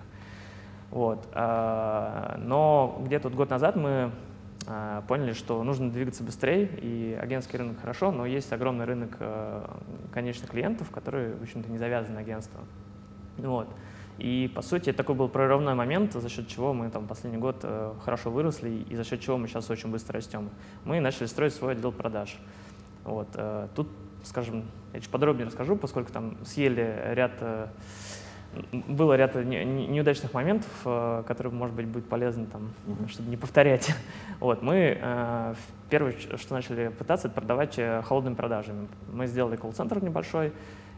Вот. 0.90 1.28
А, 1.32 2.36
но 2.38 3.00
где-то 3.04 3.28
год 3.30 3.50
назад 3.50 3.76
мы 3.76 4.10
а, 4.66 5.02
поняли, 5.02 5.34
что 5.34 5.62
нужно 5.62 5.90
двигаться 5.90 6.24
быстрее, 6.24 6.68
и 6.80 7.18
агентский 7.20 7.58
рынок 7.58 7.80
хорошо, 7.80 8.10
но 8.10 8.26
есть 8.26 8.52
огромный 8.52 8.86
рынок 8.86 9.16
а, 9.20 9.78
конечных 10.12 10.50
клиентов, 10.50 10.90
которые, 10.90 11.34
в 11.34 11.42
общем-то, 11.42 11.70
не 11.70 11.78
завязаны 11.78 12.14
на 12.14 12.20
агентство. 12.20 12.60
Вот. 13.36 13.68
И, 14.18 14.50
по 14.52 14.62
сути, 14.62 14.92
такой 14.92 15.14
был 15.14 15.28
прорывной 15.28 15.74
момент, 15.74 16.12
за 16.12 16.28
счет 16.28 16.48
чего 16.48 16.74
мы 16.74 16.90
там 16.90 17.06
последний 17.06 17.38
год 17.38 17.60
э, 17.62 17.94
хорошо 18.04 18.30
выросли, 18.32 18.84
и 18.90 18.96
за 18.96 19.04
счет 19.04 19.20
чего 19.20 19.38
мы 19.38 19.46
сейчас 19.46 19.70
очень 19.70 19.92
быстро 19.92 20.14
растем. 20.14 20.50
Мы 20.84 20.98
начали 20.98 21.26
строить 21.26 21.54
свой 21.54 21.72
отдел 21.72 21.92
продаж. 21.92 22.36
Вот. 23.04 23.28
Э, 23.34 23.68
тут, 23.76 23.88
скажем, 24.24 24.64
я 24.92 25.00
чуть 25.00 25.10
подробнее 25.10 25.46
расскажу, 25.46 25.76
поскольку 25.76 26.12
там 26.12 26.36
съели 26.44 27.12
ряд, 27.14 27.32
э, 27.40 27.66
было 28.72 29.14
ряд 29.14 29.34
не, 29.34 29.64
неудачных 29.64 30.32
моментов, 30.34 30.70
э, 30.84 31.22
которые, 31.26 31.52
может 31.52 31.74
быть, 31.74 31.86
будет 31.86 32.08
полезно, 32.08 32.46
там, 32.46 32.70
mm-hmm. 32.86 33.08
чтобы 33.08 33.30
не 33.30 33.36
повторять. 33.36 33.94
Вот. 34.40 34.62
Мы 34.62 34.98
э, 35.00 35.54
первое, 35.90 36.14
что 36.36 36.54
начали 36.54 36.88
пытаться, 36.88 37.28
это 37.28 37.34
продавать 37.34 37.78
э, 37.78 38.02
холодными 38.02 38.34
продажами. 38.34 38.88
Мы 39.12 39.26
сделали 39.26 39.56
колл-центр 39.56 40.02
небольшой, 40.02 40.52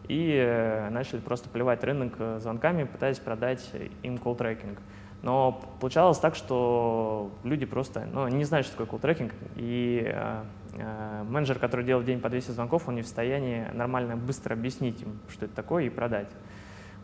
и 0.08 0.88
начали 0.90 1.20
просто 1.20 1.48
поливать 1.48 1.84
рынок 1.84 2.14
звонками, 2.40 2.82
пытаясь 2.82 3.20
продать 3.20 3.70
им 4.02 4.18
колл-трекинг. 4.18 4.78
Но 5.22 5.62
получалось 5.80 6.18
так, 6.18 6.34
что 6.34 7.30
люди 7.44 7.66
просто 7.66 8.08
ну, 8.12 8.26
не 8.28 8.44
знают, 8.44 8.66
что 8.66 8.76
такое 8.76 8.98
колл-трекинг, 8.98 9.32
и 9.56 10.02
э, 10.06 10.42
менеджер, 10.72 11.58
который 11.58 11.84
делает 11.84 12.06
день 12.06 12.20
по 12.20 12.28
200 12.28 12.52
звонков, 12.52 12.88
он 12.88 12.96
не 12.96 13.02
в 13.02 13.06
состоянии 13.06 13.66
нормально, 13.72 14.16
быстро 14.16 14.54
объяснить 14.54 15.02
им, 15.02 15.18
что 15.28 15.46
это 15.46 15.54
такое, 15.54 15.84
и 15.84 15.88
продать. 15.88 16.28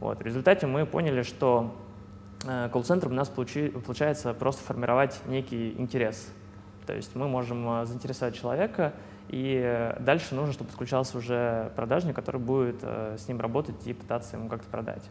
Вот. 0.01 0.19
В 0.19 0.23
результате 0.23 0.67
мы 0.67 0.87
поняли, 0.87 1.23
что 1.23 1.75
э, 2.45 2.69
колл-центр 2.73 3.09
у 3.09 3.13
нас 3.13 3.29
получи, 3.29 3.69
получается 3.69 4.35
просто 4.35 4.63
формировать 4.63 5.21
некий 5.27 5.75
интерес. 5.79 6.29
То 6.87 6.95
есть 6.95 7.15
мы 7.17 7.29
можем 7.29 7.85
заинтересовать 7.87 8.37
человека, 8.37 8.93
и 9.29 9.93
дальше 9.99 10.37
нужно, 10.37 10.53
чтобы 10.53 10.71
подключался 10.71 11.19
уже 11.19 11.73
продажник, 11.75 12.15
который 12.15 12.41
будет 12.41 12.85
с 12.85 13.27
ним 13.27 13.41
работать 13.41 13.75
и 13.87 13.93
пытаться 13.93 14.37
ему 14.37 14.49
как-то 14.49 14.69
продать. 14.69 15.03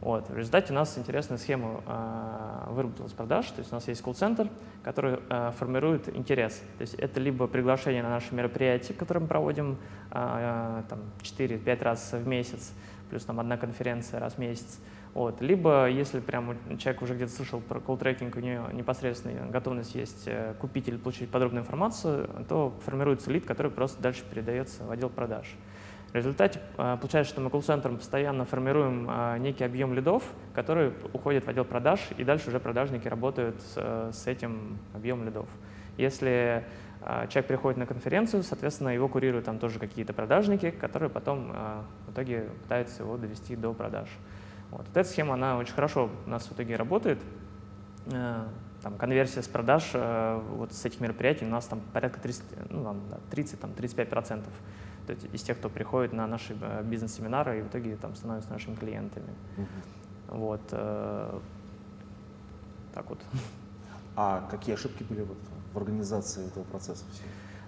Вот. 0.00 0.28
В 0.28 0.36
результате 0.36 0.72
у 0.72 0.76
нас 0.76 0.96
интересная 0.98 1.38
схема 1.38 1.80
э, 1.86 2.70
выработалась 2.70 3.12
продаж, 3.12 3.46
то 3.46 3.60
есть 3.60 3.72
у 3.72 3.74
нас 3.74 3.88
есть 3.88 4.02
колл-центр, 4.02 4.48
который 4.82 5.18
э, 5.28 5.52
формирует 5.58 6.14
интерес. 6.14 6.62
То 6.78 6.82
есть 6.82 6.94
это 6.94 7.18
либо 7.18 7.46
приглашение 7.46 8.02
на 8.02 8.10
наши 8.10 8.34
мероприятия, 8.34 8.92
которые 8.92 9.22
мы 9.22 9.28
проводим 9.28 9.78
э, 10.10 10.82
там, 10.88 11.00
4-5 11.22 11.82
раз 11.82 12.12
в 12.12 12.26
месяц, 12.26 12.72
плюс 13.08 13.24
там 13.24 13.40
одна 13.40 13.56
конференция 13.56 14.20
раз 14.20 14.34
в 14.34 14.38
месяц. 14.38 14.78
Вот. 15.14 15.40
Либо, 15.40 15.88
если 15.88 16.20
прям 16.20 16.58
человек 16.78 17.00
уже 17.00 17.14
где-то 17.14 17.32
слышал 17.32 17.60
про 17.60 17.80
колл-трекинг, 17.80 18.36
у 18.36 18.40
него 18.40 18.70
непосредственно 18.72 19.50
готовность 19.50 19.94
есть 19.94 20.24
э, 20.26 20.52
купить 20.60 20.88
или 20.88 20.98
получить 20.98 21.30
подробную 21.30 21.62
информацию, 21.62 22.28
то 22.50 22.74
формируется 22.84 23.30
лид, 23.30 23.46
который 23.46 23.72
просто 23.72 24.02
дальше 24.02 24.24
передается 24.30 24.84
в 24.84 24.90
отдел 24.90 25.08
продаж. 25.08 25.46
В 26.12 26.14
результате 26.14 26.60
э, 26.78 26.96
получается, 27.00 27.32
что 27.32 27.40
мы 27.40 27.50
колл-центром 27.50 27.98
постоянно 27.98 28.44
формируем 28.44 29.08
э, 29.10 29.38
некий 29.38 29.64
объем 29.64 29.92
лидов, 29.92 30.22
который 30.54 30.92
уходит 31.12 31.44
в 31.44 31.48
отдел 31.48 31.64
продаж, 31.64 32.00
и 32.16 32.24
дальше 32.24 32.48
уже 32.48 32.60
продажники 32.60 33.08
работают 33.08 33.60
с, 33.60 34.26
этим 34.26 34.78
объемом 34.94 35.26
лидов. 35.26 35.46
Если 35.96 36.64
человек 37.28 37.46
приходит 37.46 37.78
на 37.78 37.86
конференцию, 37.86 38.42
соответственно, 38.42 38.88
его 38.88 39.08
курируют 39.08 39.44
там 39.44 39.58
тоже 39.58 39.78
какие-то 39.78 40.12
продажники, 40.12 40.70
которые 40.70 41.08
потом 41.08 41.52
в 42.06 42.12
итоге 42.12 42.48
пытаются 42.62 43.02
его 43.02 43.16
довести 43.16 43.54
до 43.54 43.72
продаж. 43.72 44.08
Вот. 44.70 44.86
вот 44.86 44.96
эта 44.96 45.08
схема, 45.08 45.34
она 45.34 45.56
очень 45.56 45.74
хорошо 45.74 46.10
у 46.26 46.30
нас 46.30 46.46
в 46.46 46.52
итоге 46.52 46.76
работает. 46.76 47.18
Там, 48.06 48.98
конверсия 48.98 49.42
с 49.42 49.48
продаж 49.48 49.92
вот 49.92 50.72
с 50.72 50.84
этих 50.84 51.00
мероприятий 51.00 51.44
у 51.44 51.48
нас 51.48 51.66
там 51.66 51.80
порядка 51.92 52.20
30, 52.20 52.42
ну, 52.70 52.96
30-35 53.30 54.06
процентов 54.06 54.52
то 54.52 54.60
есть 54.60 54.85
из 55.10 55.42
тех, 55.42 55.58
кто 55.58 55.68
приходит 55.68 56.12
на 56.12 56.26
наши 56.26 56.56
э, 56.60 56.82
бизнес-семинары 56.82 57.58
и 57.58 57.62
в 57.62 57.68
итоге 57.68 57.96
там 57.96 58.14
становятся 58.14 58.50
нашими 58.50 58.74
клиентами. 58.74 59.30
Угу. 59.56 60.38
Вот. 60.38 60.62
Э, 60.72 61.38
так 62.94 63.08
вот. 63.08 63.18
А 64.18 64.48
какие 64.50 64.74
ошибки 64.74 65.02
были 65.02 65.22
вот 65.22 65.36
в 65.74 65.76
организации 65.76 66.46
этого 66.46 66.64
процесса? 66.64 67.04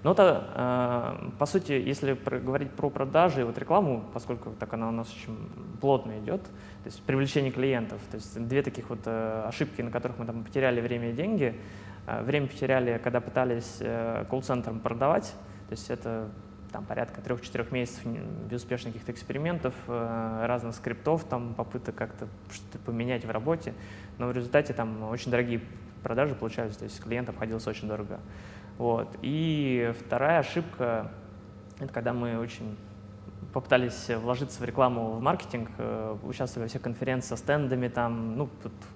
Ну, 0.05 0.13
это, 0.13 1.19
э, 1.27 1.31
по 1.39 1.47
сути, 1.47 1.73
если 1.73 2.15
про, 2.15 2.39
говорить 2.39 2.71
про 2.71 2.89
продажи 2.89 3.41
и 3.41 3.45
вот 3.45 3.59
рекламу, 3.59 4.05
поскольку 4.15 4.51
так 4.59 4.73
она 4.73 4.89
у 4.89 4.93
нас 4.93 5.09
очень 5.13 5.37
плотно 5.81 6.19
идет, 6.21 6.43
то 6.43 6.87
есть 6.87 7.03
привлечение 7.03 7.51
клиентов, 7.51 8.01
то 8.11 8.15
есть 8.15 8.47
две 8.47 8.63
таких 8.63 8.91
вот 8.91 9.01
э, 9.07 9.45
ошибки, 9.47 9.83
на 9.83 9.91
которых 9.91 10.19
мы 10.19 10.25
там 10.25 10.45
потеряли 10.45 10.81
время 10.81 11.11
и 11.11 11.13
деньги. 11.13 11.61
Э, 12.07 12.23
время 12.23 12.47
потеряли, 12.47 13.01
когда 13.03 13.21
пытались 13.21 13.79
э, 13.81 14.25
колл-центром 14.31 14.79
продавать, 14.81 15.35
то 15.69 15.73
есть 15.73 15.91
это 15.91 16.29
там 16.73 16.85
порядка 16.85 17.21
трех-четырех 17.21 17.73
месяцев 17.73 18.05
безуспешных 18.51 18.93
каких-то 18.93 19.13
экспериментов, 19.13 19.75
э, 19.87 20.45
разных 20.47 20.75
скриптов, 20.75 21.25
там 21.25 21.55
попыток 21.55 21.95
как-то 21.95 22.29
что-то 22.51 22.79
поменять 22.79 23.25
в 23.25 23.31
работе, 23.31 23.75
но 24.19 24.29
в 24.29 24.33
результате 24.33 24.75
там 24.75 25.03
очень 25.05 25.31
дорогие 25.31 25.61
продажи 26.03 26.35
получались, 26.35 26.77
то 26.77 26.85
есть 26.85 27.03
клиент 27.03 27.29
обходился 27.29 27.71
очень 27.71 27.89
дорого. 27.89 28.21
Вот. 28.77 29.17
И 29.23 29.93
вторая 29.99 30.41
ошибка— 30.41 31.11
это 31.81 31.93
когда 31.93 32.13
мы 32.13 32.39
очень 32.39 32.77
попытались 33.53 34.09
вложиться 34.11 34.61
в 34.61 34.65
рекламу, 34.65 35.13
в 35.13 35.21
маркетинг, 35.21 35.71
э, 35.79 36.17
участвовали 36.23 36.67
во 36.67 36.69
всех 36.69 36.83
конференциях 36.83 37.39
со 37.39 37.45
стендами, 37.45 37.89
там, 37.89 38.37
ну, 38.37 38.49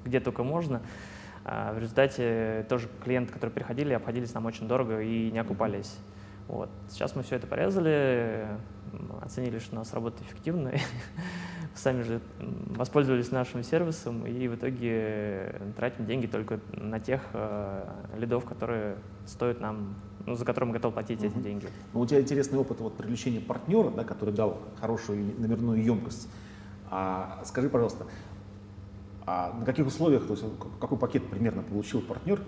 где 0.05 0.21
только 0.21 0.45
можно. 0.45 0.83
А 1.45 1.73
в 1.73 1.79
результате 1.79 2.65
тоже 2.69 2.89
клиенты, 3.03 3.33
которые 3.33 3.53
приходили, 3.53 3.95
обходились 3.95 4.33
нам 4.35 4.47
очень 4.47 4.69
дорого 4.69 5.01
и 5.01 5.31
не 5.31 5.39
окупались. 5.39 5.99
Вот. 6.53 6.69
Сейчас 6.91 7.17
мы 7.17 7.23
все 7.23 7.37
это 7.37 7.47
порезали, 7.47 8.47
оценили, 9.23 9.59
что 9.59 9.75
у 9.75 9.79
нас 9.79 9.95
работа 9.95 10.23
эффективная, 10.23 10.79
сами 11.75 12.03
же 12.03 12.21
воспользовались 12.77 13.31
нашим 13.31 13.63
сервисом 13.63 14.27
и 14.27 14.49
в 14.49 14.57
итоге 14.57 15.63
тратим 15.79 16.05
деньги 16.05 16.27
только 16.27 16.61
на 16.75 17.01
тех 17.01 17.23
э, 17.33 17.89
лидов, 18.19 18.45
которые 18.45 18.97
стоят 19.25 19.61
нам, 19.61 19.95
ну, 20.27 20.35
за 20.35 20.45
которые 20.45 20.69
мы 20.69 20.75
готовы 20.75 20.93
платить 20.93 21.21
угу. 21.21 21.29
эти 21.29 21.39
деньги. 21.39 21.69
Ну, 21.95 22.01
у 22.01 22.07
тебя 22.07 22.21
интересный 22.21 22.59
опыт 22.59 22.81
вот, 22.81 22.99
привлечения 22.99 23.41
партнера, 23.41 23.89
да, 23.89 24.05
который 24.05 24.35
дал 24.35 24.61
хорошую 24.79 25.25
номерную 25.41 25.83
емкость. 25.83 26.29
А, 26.91 27.41
скажи, 27.47 27.71
пожалуйста, 27.71 28.05
а 29.25 29.55
на 29.59 29.65
каких 29.65 29.87
условиях, 29.87 30.27
то 30.27 30.35
есть 30.35 30.45
какой 30.79 30.99
пакет 30.99 31.27
примерно 31.31 31.63
получил 31.63 32.03
партнер? 32.03 32.43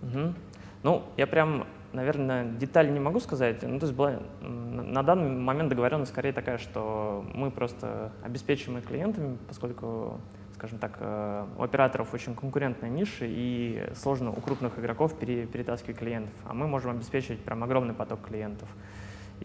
Угу. 0.00 0.34
Ну, 0.82 1.02
я 1.18 1.26
прям 1.26 1.66
наверное, 1.92 2.44
детали 2.44 2.90
не 2.90 3.00
могу 3.00 3.20
сказать. 3.20 3.62
Ну, 3.62 3.78
то 3.78 3.86
есть 3.86 3.96
была 3.96 4.20
на 4.40 5.02
данный 5.02 5.30
момент 5.30 5.70
договоренность 5.70 6.12
скорее 6.12 6.32
такая, 6.32 6.58
что 6.58 7.24
мы 7.34 7.50
просто 7.50 8.12
обеспечиваем 8.22 8.82
клиентами, 8.82 9.36
поскольку, 9.48 10.20
скажем 10.54 10.78
так, 10.78 10.96
э, 11.00 11.46
у 11.58 11.62
операторов 11.62 12.12
очень 12.14 12.34
конкурентная 12.34 12.90
ниша, 12.90 13.24
и 13.26 13.90
сложно 13.94 14.30
у 14.30 14.40
крупных 14.40 14.78
игроков 14.78 15.18
перетаскивать 15.18 15.98
клиентов. 15.98 16.34
А 16.44 16.54
мы 16.54 16.66
можем 16.66 16.92
обеспечивать 16.92 17.40
прям 17.40 17.62
огромный 17.64 17.94
поток 17.94 18.22
клиентов. 18.26 18.68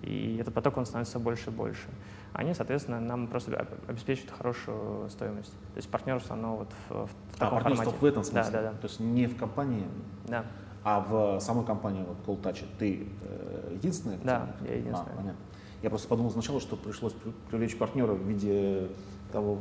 И 0.02 0.38
этот 0.40 0.54
поток, 0.54 0.78
он 0.78 0.86
становится 0.86 1.20
больше 1.20 1.50
и 1.50 1.54
больше. 1.54 1.88
Они, 2.34 2.54
соответственно, 2.54 3.00
нам 3.00 3.28
просто 3.28 3.66
обеспечивают 3.88 4.32
хорошую 4.38 5.10
стоимость. 5.10 5.52
То 5.52 5.78
есть 5.78 5.90
партнерство, 5.90 6.36
оно 6.36 6.58
вот 6.58 6.70
в, 6.88 7.08
в 7.08 7.10
а, 7.40 7.40
таком 7.40 7.58
а, 7.58 7.62
партнерство 7.62 7.92
формате. 7.92 8.00
в 8.02 8.06
этом 8.06 8.24
смысле? 8.24 8.52
Да, 8.52 8.62
да, 8.62 8.72
да. 8.72 8.78
То 8.78 8.88
есть 8.88 9.00
не 9.00 9.26
в 9.26 9.38
компании? 9.38 9.88
Да. 10.28 10.46
А 10.90 11.02
в 11.02 11.42
самой 11.42 11.66
компании 11.66 12.06
вот, 12.08 12.16
Call 12.26 12.42
Touch 12.42 12.64
ты 12.80 13.10
э, 13.22 13.72
единственный? 13.74 14.18
Да, 14.24 14.56
я 14.66 14.76
единственный. 14.76 15.12
А, 15.12 15.18
понятно. 15.18 15.40
Я 15.82 15.90
просто 15.90 16.08
подумал 16.08 16.32
сначала, 16.32 16.62
что 16.62 16.78
пришлось 16.78 17.14
привлечь 17.50 17.78
партнера 17.78 18.14
в 18.14 18.22
виде 18.22 18.88
того 19.34 19.56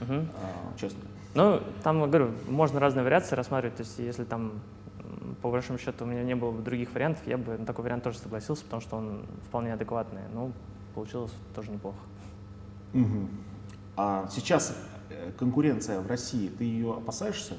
угу. 0.00 0.14
а, 0.14 0.74
участника. 0.74 1.06
Ну, 1.34 1.60
там, 1.82 1.98
говорю, 2.00 2.30
можно 2.48 2.80
разные 2.80 3.04
вариации 3.04 3.36
рассматривать. 3.36 3.76
То 3.76 3.82
есть, 3.82 3.98
если 3.98 4.24
там, 4.24 4.52
по 5.42 5.50
большому 5.50 5.78
счету, 5.78 6.06
у 6.06 6.08
меня 6.08 6.22
не 6.22 6.34
было 6.34 6.58
других 6.62 6.94
вариантов, 6.94 7.26
я 7.26 7.36
бы 7.36 7.58
на 7.58 7.66
такой 7.66 7.84
вариант 7.84 8.04
тоже 8.04 8.16
согласился, 8.16 8.64
потому 8.64 8.80
что 8.80 8.96
он 8.96 9.26
вполне 9.48 9.74
адекватный. 9.74 10.22
Ну, 10.32 10.52
получилось 10.94 11.34
тоже 11.54 11.70
неплохо. 11.72 11.98
Угу. 12.94 13.28
А 13.98 14.26
сейчас 14.30 14.74
э, 15.10 15.30
конкуренция 15.38 16.00
в 16.00 16.06
России, 16.06 16.48
ты 16.48 16.64
ее 16.64 16.94
опасаешься? 16.94 17.52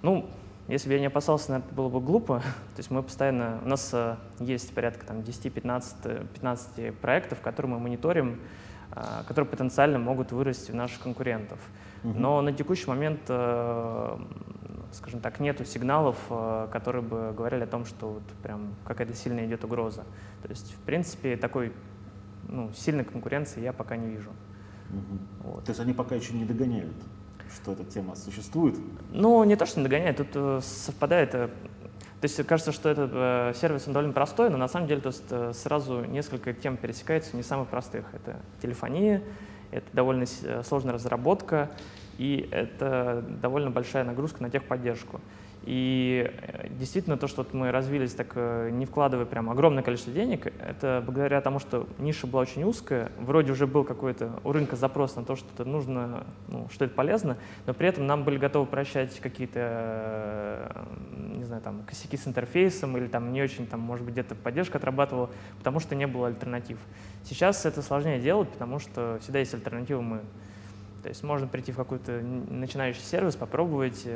Ну, 0.00 0.30
если 0.68 0.88
бы 0.88 0.94
я 0.94 1.00
не 1.00 1.06
опасался, 1.06 1.52
наверное, 1.52 1.74
было 1.74 1.88
бы 1.88 2.00
глупо. 2.00 2.38
То 2.74 2.78
есть 2.78 2.90
мы 2.90 3.02
постоянно, 3.02 3.60
у 3.64 3.68
нас 3.68 3.90
э, 3.92 4.16
есть 4.40 4.74
порядка 4.74 5.06
там, 5.06 5.18
10-15 5.18 6.26
15 6.32 6.94
проектов, 6.98 7.40
которые 7.40 7.72
мы 7.72 7.78
мониторим, 7.78 8.40
э, 8.92 9.02
которые 9.28 9.48
потенциально 9.48 9.98
могут 9.98 10.32
вырасти 10.32 10.70
в 10.70 10.74
наших 10.74 11.00
конкурентов. 11.00 11.58
Но 12.02 12.42
на 12.42 12.52
текущий 12.52 12.86
момент, 12.86 13.20
э, 13.28 14.18
скажем 14.92 15.20
так, 15.20 15.40
нету 15.40 15.64
сигналов, 15.64 16.18
которые 16.70 17.02
бы 17.02 17.32
говорили 17.34 17.62
о 17.62 17.66
том, 17.66 17.86
что 17.86 18.10
вот 18.10 18.22
прям 18.42 18.74
какая-то 18.84 19.14
сильная 19.14 19.46
идет 19.46 19.64
угроза. 19.64 20.04
То 20.42 20.50
есть, 20.50 20.74
в 20.74 20.78
принципе, 20.80 21.38
такой 21.38 21.72
ну, 22.46 22.70
сильной 22.74 23.04
конкуренции 23.04 23.62
я 23.62 23.72
пока 23.72 23.96
не 23.96 24.08
вижу. 24.08 24.30
Угу. 24.90 25.50
Вот. 25.50 25.64
То 25.64 25.70
есть 25.70 25.80
они 25.80 25.92
пока 25.92 26.14
еще 26.14 26.34
не 26.34 26.44
догоняют? 26.44 26.94
Что 27.52 27.72
эта 27.72 27.84
тема 27.84 28.14
существует? 28.16 28.76
Ну, 29.10 29.42
не 29.44 29.56
то, 29.56 29.66
что 29.66 29.80
не 29.80 29.84
догоняет, 29.84 30.16
тут 30.16 30.28
э, 30.34 30.60
совпадает. 30.62 31.34
Э, 31.34 31.48
то 32.20 32.24
есть 32.24 32.36
кажется, 32.46 32.72
что 32.72 32.88
этот 32.88 33.10
э, 33.12 33.52
сервис 33.54 33.86
он 33.86 33.92
довольно 33.92 34.12
простой, 34.12 34.50
но 34.50 34.56
на 34.56 34.68
самом 34.68 34.86
деле 34.88 35.00
то 35.00 35.08
есть, 35.08 35.24
э, 35.30 35.52
сразу 35.54 36.04
несколько 36.04 36.52
тем 36.52 36.76
пересекается, 36.76 37.36
не 37.36 37.42
самых 37.42 37.68
простых. 37.68 38.06
Это 38.12 38.40
телефония, 38.62 39.22
это 39.70 39.86
довольно 39.92 40.24
сложная 40.64 40.94
разработка, 40.94 41.70
и 42.18 42.48
это 42.50 43.24
довольно 43.42 43.70
большая 43.70 44.04
нагрузка 44.04 44.42
на 44.42 44.50
техподдержку. 44.50 45.20
И 45.66 46.30
э, 46.42 46.68
действительно 46.78 47.16
то, 47.16 47.26
что 47.26 47.46
мы 47.52 47.70
развились 47.70 48.12
так, 48.12 48.32
э, 48.34 48.68
не 48.70 48.84
вкладывая 48.84 49.24
прям 49.24 49.48
огромное 49.48 49.82
количество 49.82 50.12
денег, 50.12 50.46
это 50.46 51.02
благодаря 51.04 51.40
тому, 51.40 51.58
что 51.58 51.88
ниша 51.98 52.26
была 52.26 52.42
очень 52.42 52.64
узкая, 52.64 53.10
вроде 53.18 53.52
уже 53.52 53.66
был 53.66 53.84
какой-то 53.84 54.40
у 54.44 54.52
рынка 54.52 54.76
запрос 54.76 55.16
на 55.16 55.24
то, 55.24 55.36
что 55.36 55.46
это 55.54 55.64
нужно, 55.64 56.24
ну, 56.48 56.68
что 56.70 56.84
это 56.84 56.94
полезно, 56.94 57.38
но 57.64 57.72
при 57.72 57.88
этом 57.88 58.06
нам 58.06 58.24
были 58.24 58.36
готовы 58.36 58.66
прощать 58.66 59.18
какие-то, 59.20 59.60
э, 59.62 60.84
не 61.36 61.44
знаю, 61.44 61.62
там, 61.62 61.82
косяки 61.86 62.18
с 62.18 62.26
интерфейсом 62.28 62.98
или 62.98 63.06
там 63.06 63.32
не 63.32 63.40
очень, 63.40 63.66
там, 63.66 63.80
может 63.80 64.04
быть, 64.04 64.12
где-то 64.12 64.34
поддержка 64.34 64.76
отрабатывала, 64.76 65.30
потому 65.58 65.80
что 65.80 65.94
не 65.94 66.06
было 66.06 66.26
альтернатив. 66.26 66.78
Сейчас 67.22 67.64
это 67.64 67.80
сложнее 67.80 68.20
делать, 68.20 68.50
потому 68.50 68.78
что 68.78 69.18
всегда 69.22 69.38
есть 69.38 69.54
альтернативы 69.54 70.02
мы. 70.02 70.20
То 71.02 71.08
есть 71.08 71.22
можно 71.22 71.46
прийти 71.46 71.72
в 71.72 71.76
какой-то 71.76 72.20
начинающий 72.20 73.02
сервис, 73.02 73.36
попробовать, 73.36 74.06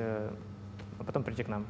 а 0.99 1.05
потом 1.05 1.23
прийти 1.23 1.43
к 1.45 1.49
нам. 1.49 1.67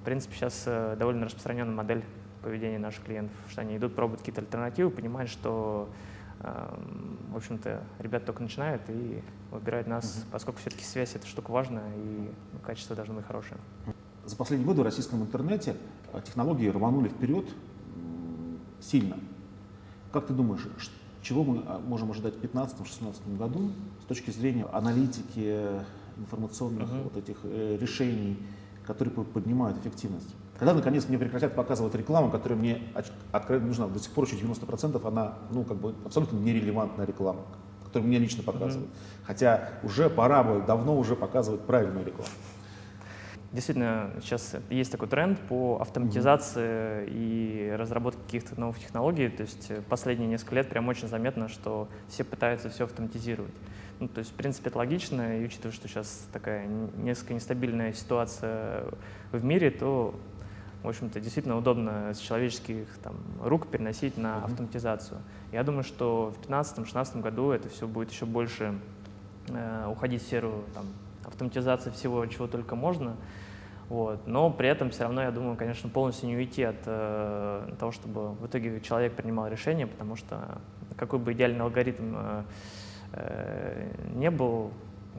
В 0.00 0.04
принципе, 0.04 0.34
сейчас 0.34 0.64
э, 0.66 0.96
довольно 0.98 1.26
распространенная 1.26 1.74
модель 1.74 2.04
поведения 2.42 2.78
наших 2.78 3.04
клиентов, 3.04 3.36
что 3.50 3.60
они 3.60 3.76
идут 3.76 3.94
пробовать 3.94 4.20
какие-то 4.20 4.40
альтернативы, 4.40 4.90
понимают, 4.90 5.30
что, 5.30 5.90
эм, 6.40 7.18
в 7.30 7.36
общем-то, 7.36 7.82
ребята 7.98 8.26
только 8.26 8.42
начинают 8.42 8.82
и 8.88 9.22
выбирают 9.50 9.86
нас, 9.86 10.04
mm-hmm. 10.04 10.32
поскольку 10.32 10.60
все-таки 10.60 10.84
связь— 10.84 11.14
это 11.14 11.26
штука 11.26 11.50
важная, 11.50 11.94
и 11.96 12.30
ну, 12.52 12.58
качество 12.64 12.96
должно 12.96 13.14
быть 13.14 13.26
хорошее. 13.26 13.60
за 14.24 14.36
последние 14.36 14.66
годы 14.66 14.80
в 14.80 14.84
российском 14.84 15.20
интернете 15.20 15.76
технологии 16.24 16.68
рванули 16.68 17.08
вперед 17.08 17.46
сильно. 18.80 19.18
Как 20.12 20.26
ты 20.26 20.32
думаешь, 20.32 20.66
чего 21.22 21.44
мы 21.44 21.62
можем 21.80 22.10
ожидать 22.10 22.34
в 22.34 22.42
2015-2016 22.42 23.36
году 23.36 23.70
с 24.02 24.06
точки 24.06 24.30
зрения 24.30 24.64
аналитики, 24.72 25.84
информационных 26.18 26.88
uh-huh. 26.88 27.02
вот 27.04 27.16
этих 27.16 27.36
э, 27.44 27.78
решений, 27.80 28.38
которые 28.86 29.12
поднимают 29.24 29.78
эффективность? 29.78 30.34
Когда, 30.60 30.74
наконец, 30.74 31.08
мне 31.08 31.16
прекратят 31.16 31.54
показывать 31.54 31.94
рекламу, 31.94 32.30
которая 32.30 32.58
мне 32.58 32.82
откровенно 33.32 33.68
нужна, 33.68 33.88
до 33.88 33.98
сих 33.98 34.12
пор 34.12 34.26
еще 34.26 34.36
90% 34.36 35.00
она, 35.08 35.38
ну, 35.50 35.64
как 35.64 35.78
бы 35.78 35.94
абсолютно 36.04 36.36
нерелевантная 36.36 37.06
реклама, 37.06 37.40
которую 37.82 38.08
мне 38.08 38.18
лично 38.18 38.42
показывают. 38.42 38.90
Mm-hmm. 38.90 39.24
Хотя 39.26 39.70
уже 39.82 40.10
пора 40.10 40.44
бы 40.44 40.62
давно 40.66 40.98
уже 40.98 41.16
показывать 41.16 41.62
правильную 41.62 42.04
рекламу. 42.04 42.30
Действительно, 43.52 44.10
сейчас 44.20 44.54
есть 44.68 44.92
такой 44.92 45.08
тренд 45.08 45.40
по 45.48 45.78
автоматизации 45.80 46.60
mm-hmm. 46.62 47.08
и 47.10 47.74
разработке 47.76 48.20
каких-то 48.26 48.60
новых 48.60 48.78
технологий. 48.78 49.30
То 49.30 49.42
есть 49.44 49.72
последние 49.88 50.28
несколько 50.28 50.56
лет 50.56 50.68
прям 50.68 50.88
очень 50.88 51.08
заметно, 51.08 51.48
что 51.48 51.88
все 52.08 52.22
пытаются 52.22 52.68
все 52.68 52.84
автоматизировать. 52.84 53.54
Ну, 54.00 54.08
то 54.08 54.20
есть, 54.20 54.30
в 54.30 54.34
принципе, 54.34 54.70
это 54.70 54.78
логично, 54.78 55.38
и 55.38 55.44
учитывая, 55.44 55.72
что 55.72 55.86
сейчас 55.86 56.26
такая 56.32 56.66
несколько 56.96 57.34
нестабильная 57.34 57.92
ситуация 57.92 58.84
в 59.30 59.44
мире, 59.44 59.70
то 59.70 60.14
в 60.82 60.88
общем-то, 60.88 61.20
действительно 61.20 61.58
удобно 61.58 62.14
с 62.14 62.18
человеческих 62.18 62.86
там, 63.02 63.16
рук 63.42 63.68
переносить 63.68 64.16
на 64.16 64.28
mm-hmm. 64.28 64.44
автоматизацию. 64.44 65.18
Я 65.52 65.62
думаю, 65.62 65.84
что 65.84 66.32
в 66.34 66.50
2015-2016 66.50 67.20
году 67.20 67.50
это 67.50 67.68
все 67.68 67.86
будет 67.86 68.10
еще 68.10 68.24
больше 68.24 68.78
э, 69.48 69.86
уходить 69.90 70.22
в 70.22 70.26
сферу 70.26 70.64
там, 70.72 70.86
автоматизации 71.26 71.90
всего, 71.90 72.24
чего 72.26 72.46
только 72.46 72.76
можно. 72.76 73.16
Вот. 73.90 74.26
Но 74.26 74.50
при 74.50 74.68
этом 74.68 74.90
все 74.90 75.02
равно, 75.02 75.22
я 75.22 75.32
думаю, 75.32 75.56
конечно, 75.56 75.90
полностью 75.90 76.28
не 76.28 76.36
уйти 76.36 76.62
от 76.62 76.76
э, 76.86 77.74
того, 77.78 77.92
чтобы 77.92 78.32
в 78.34 78.46
итоге 78.46 78.80
человек 78.80 79.14
принимал 79.14 79.48
решение, 79.48 79.86
потому 79.86 80.16
что 80.16 80.58
какой 80.96 81.18
бы 81.18 81.32
идеальный 81.32 81.60
алгоритм 81.60 82.14
э, 82.14 82.18
э, 82.18 82.42
не 84.14 84.30
был, 84.30 84.72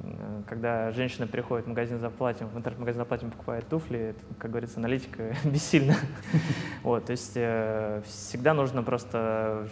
Э, 0.04 0.42
когда 0.48 0.92
женщина 0.92 1.28
приходит 1.28 1.66
в 1.66 1.70
магазин 1.70 2.00
за 2.00 2.10
платьем, 2.10 2.48
в 2.48 2.58
интернет-магазин 2.58 3.00
за 3.00 3.06
платьем 3.06 3.32
покупает 3.32 3.68
туфли, 3.68 4.00
это, 4.00 4.20
как 4.38 4.52
говорится, 4.52 4.80
аналитика 4.80 5.36
бессильна. 5.44 5.96
вот, 6.84 7.06
то 7.06 7.12
есть 7.12 7.34
э, 7.36 8.02
всегда 8.06 8.54
нужно 8.54 8.84
просто 8.84 9.68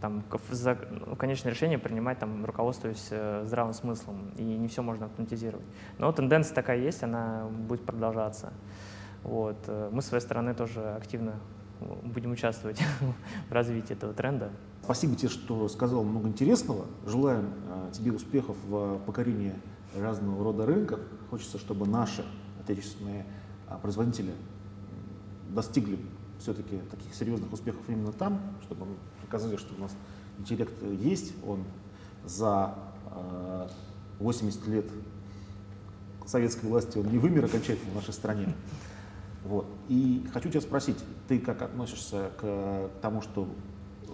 там, 0.00 0.22
за 0.50 0.78
ну, 0.90 1.16
конечное 1.16 1.52
решение 1.52 1.78
принимать, 1.78 2.18
там, 2.18 2.44
руководствуясь 2.44 3.08
э, 3.10 3.42
здравым 3.44 3.74
смыслом, 3.74 4.32
и 4.36 4.42
не 4.42 4.68
все 4.68 4.82
можно 4.82 5.06
автоматизировать. 5.06 5.66
Но 5.98 6.12
тенденция 6.12 6.54
такая 6.54 6.78
есть, 6.78 7.02
она 7.02 7.46
будет 7.46 7.84
продолжаться. 7.84 8.52
Вот. 9.22 9.56
Э, 9.66 9.90
мы, 9.92 10.02
с 10.02 10.06
своей 10.06 10.22
стороны, 10.22 10.54
тоже 10.54 10.80
активно 10.94 11.34
будем 11.80 12.32
участвовать 12.32 12.80
в 13.48 13.52
развитии 13.52 13.92
этого 13.92 14.12
тренда. 14.12 14.50
Спасибо 14.82 15.16
тебе, 15.16 15.28
что 15.28 15.68
сказал 15.68 16.04
много 16.04 16.28
интересного. 16.28 16.86
Желаем 17.06 17.52
э, 17.68 17.90
тебе 17.92 18.12
успехов 18.12 18.56
в 18.66 18.98
покорении 19.00 19.54
разного 19.96 20.42
рода 20.42 20.66
рынков. 20.66 21.00
Хочется, 21.30 21.58
чтобы 21.58 21.86
наши 21.86 22.24
отечественные 22.60 23.26
э, 23.68 23.76
производители 23.82 24.32
достигли 25.50 25.98
все-таки 26.38 26.78
таких 26.90 27.14
серьезных 27.14 27.52
успехов 27.52 27.82
именно 27.88 28.12
там, 28.12 28.40
чтобы 28.62 28.86
мы 28.86 28.94
показали, 29.22 29.56
что 29.56 29.74
у 29.74 29.80
нас 29.80 29.94
интеллект 30.38 30.72
есть, 30.82 31.34
он 31.46 31.64
за 32.24 32.74
э, 33.10 33.68
80 34.20 34.66
лет 34.68 34.86
советской 36.28 36.66
власти 36.66 36.98
он 36.98 37.06
не 37.06 37.18
вымер 37.18 37.44
окончательно 37.46 37.92
в 37.92 37.94
нашей 37.96 38.12
стране. 38.12 38.54
Вот. 39.44 39.66
И 39.88 40.24
хочу 40.32 40.50
тебя 40.50 40.60
спросить, 40.60 40.98
ты 41.28 41.38
как 41.38 41.62
относишься 41.62 42.30
к 42.38 42.90
тому, 43.00 43.22
что 43.22 43.48
э, 44.06 44.08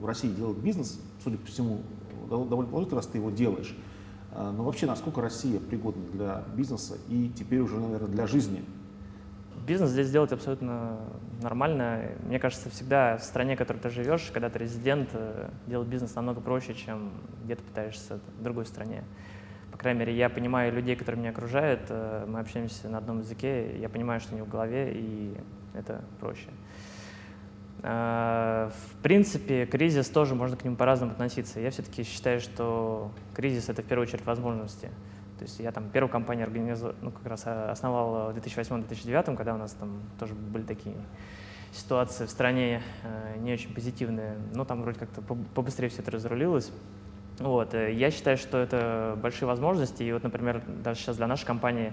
в 0.00 0.04
России 0.04 0.28
делают 0.28 0.58
бизнес, 0.58 1.00
судя 1.22 1.38
по 1.38 1.46
всему, 1.46 1.80
довольно 2.28 2.70
положительно, 2.70 2.96
раз 2.96 3.06
ты 3.06 3.18
его 3.18 3.30
делаешь. 3.30 3.74
А, 4.32 4.52
но 4.52 4.64
вообще, 4.64 4.86
насколько 4.86 5.20
Россия 5.20 5.60
пригодна 5.60 6.02
для 6.12 6.44
бизнеса 6.54 6.98
и 7.08 7.30
теперь 7.34 7.60
уже, 7.60 7.78
наверное, 7.78 8.08
для 8.08 8.26
жизни? 8.26 8.64
Бизнес 9.66 9.90
здесь 9.90 10.10
делать 10.10 10.32
абсолютно 10.32 10.98
нормально. 11.40 12.10
Мне 12.26 12.38
кажется, 12.38 12.68
всегда 12.68 13.16
в 13.16 13.22
стране, 13.22 13.54
в 13.54 13.58
которой 13.58 13.78
ты 13.78 13.88
живешь, 13.88 14.30
когда 14.32 14.50
ты 14.50 14.58
резидент, 14.58 15.08
э, 15.14 15.48
делать 15.66 15.88
бизнес 15.88 16.14
намного 16.14 16.42
проще, 16.42 16.74
чем 16.74 17.12
где 17.44 17.54
ты 17.54 17.62
пытаешься 17.62 18.20
в 18.38 18.42
другой 18.42 18.66
стране 18.66 19.04
крайней 19.84 20.00
мере, 20.00 20.16
я 20.16 20.30
понимаю 20.30 20.72
людей, 20.72 20.96
которые 20.96 21.20
меня 21.20 21.30
окружают, 21.30 21.82
э, 21.90 22.24
мы 22.26 22.40
общаемся 22.40 22.88
на 22.88 22.96
одном 22.96 23.18
языке, 23.18 23.78
я 23.78 23.90
понимаю, 23.90 24.18
что 24.18 24.32
они 24.32 24.40
в 24.40 24.48
голове, 24.48 24.92
и 24.94 25.36
это 25.74 26.02
проще. 26.20 26.48
Э, 27.82 28.70
в 28.70 29.02
принципе, 29.02 29.66
кризис 29.66 30.08
тоже 30.08 30.34
можно 30.34 30.56
к 30.56 30.64
нему 30.64 30.76
по-разному 30.76 31.12
относиться. 31.12 31.60
Я 31.60 31.70
все-таки 31.70 32.02
считаю, 32.02 32.40
что 32.40 33.10
кризис— 33.34 33.68
это 33.70 33.82
в 33.82 33.84
первую 33.84 34.08
очередь 34.08 34.24
возможности. 34.24 34.88
То 35.38 35.44
есть 35.44 35.60
я 35.60 35.70
там 35.70 35.90
первую 35.90 36.10
компанию 36.10 36.46
организовал, 36.46 36.94
ну, 37.02 37.10
как 37.10 37.26
раз 37.26 37.42
э, 37.44 37.70
основал 37.70 38.32
в 38.32 38.36
2008-2009, 38.38 39.36
когда 39.36 39.54
у 39.54 39.58
нас 39.58 39.72
там 39.72 40.00
тоже 40.18 40.32
были 40.32 40.62
такие 40.62 40.96
ситуации 41.74 42.24
в 42.24 42.30
стране 42.30 42.80
не 43.38 43.52
очень 43.52 43.74
позитивные. 43.74 44.36
Но 44.54 44.64
там 44.64 44.80
вроде 44.80 45.00
как-то 45.00 45.20
побыстрее 45.20 45.90
все 45.90 46.00
это 46.00 46.12
разрулилось. 46.12 46.70
Вот. 47.38 47.74
Э, 47.74 47.92
я 47.92 48.10
считаю, 48.10 48.36
что 48.36 48.58
это 48.58 49.18
большие 49.20 49.46
возможности. 49.46 50.02
И 50.02 50.12
вот, 50.12 50.22
например, 50.22 50.62
даже 50.66 51.00
сейчас 51.00 51.16
для 51.16 51.26
нашей 51.26 51.46
компании 51.46 51.92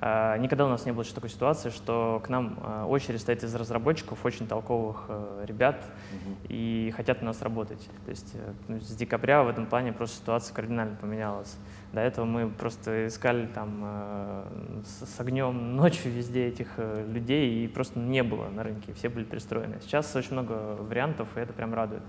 э, 0.00 0.36
никогда 0.38 0.64
у 0.64 0.68
нас 0.68 0.86
не 0.86 0.92
было 0.92 1.02
еще 1.02 1.12
такой 1.12 1.30
ситуации, 1.30 1.70
что 1.70 2.22
к 2.24 2.28
нам 2.28 2.58
э, 2.62 2.84
очередь 2.84 3.20
стоит 3.20 3.42
из 3.42 3.54
разработчиков, 3.54 4.24
очень 4.24 4.46
толковых 4.46 5.10
ребят, 5.44 5.76
угу. 6.12 6.36
и 6.48 6.92
хотят 6.96 7.22
у 7.22 7.24
нас 7.24 7.42
работать. 7.42 7.88
То 8.04 8.10
есть 8.10 8.34
ну, 8.68 8.80
с 8.80 8.94
декабря 8.94 9.42
в 9.42 9.48
этом 9.48 9.66
плане 9.66 9.92
просто 9.92 10.16
ситуация 10.16 10.54
кардинально 10.54 10.96
поменялась. 10.96 11.56
До 11.92 12.00
этого 12.00 12.24
мы 12.24 12.48
просто 12.50 13.06
искали 13.06 13.46
там 13.46 14.44
с, 14.84 15.20
огнем 15.20 15.74
ночью 15.74 16.12
везде 16.12 16.46
этих 16.46 16.68
людей, 16.76 17.64
и 17.64 17.68
просто 17.68 17.98
не 17.98 18.22
было 18.22 18.48
на 18.48 18.62
рынке, 18.62 18.92
все 18.92 19.08
были 19.08 19.24
перестроены. 19.24 19.76
Сейчас 19.80 20.14
очень 20.14 20.32
много 20.32 20.76
вариантов, 20.78 21.28
и 21.36 21.40
это 21.40 21.54
прям 21.54 21.72
радует. 21.72 22.02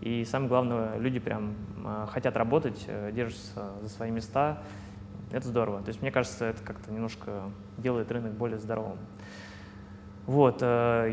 И 0.00 0.24
самое 0.24 0.48
главное, 0.48 0.98
люди 0.98 1.18
прям 1.18 1.54
а, 1.84 2.06
хотят 2.06 2.36
работать, 2.36 2.84
э, 2.86 3.10
держатся 3.12 3.72
за 3.82 3.88
свои 3.88 4.10
места. 4.10 4.62
Это 5.30 5.48
здорово. 5.48 5.80
То 5.82 5.88
есть 5.88 6.02
мне 6.02 6.10
кажется, 6.10 6.44
это 6.46 6.62
как-то 6.62 6.92
немножко 6.92 7.42
делает 7.78 8.10
рынок 8.12 8.32
более 8.32 8.58
здоровым. 8.58 8.98
Вот. 10.26 10.58
Э, 10.60 11.12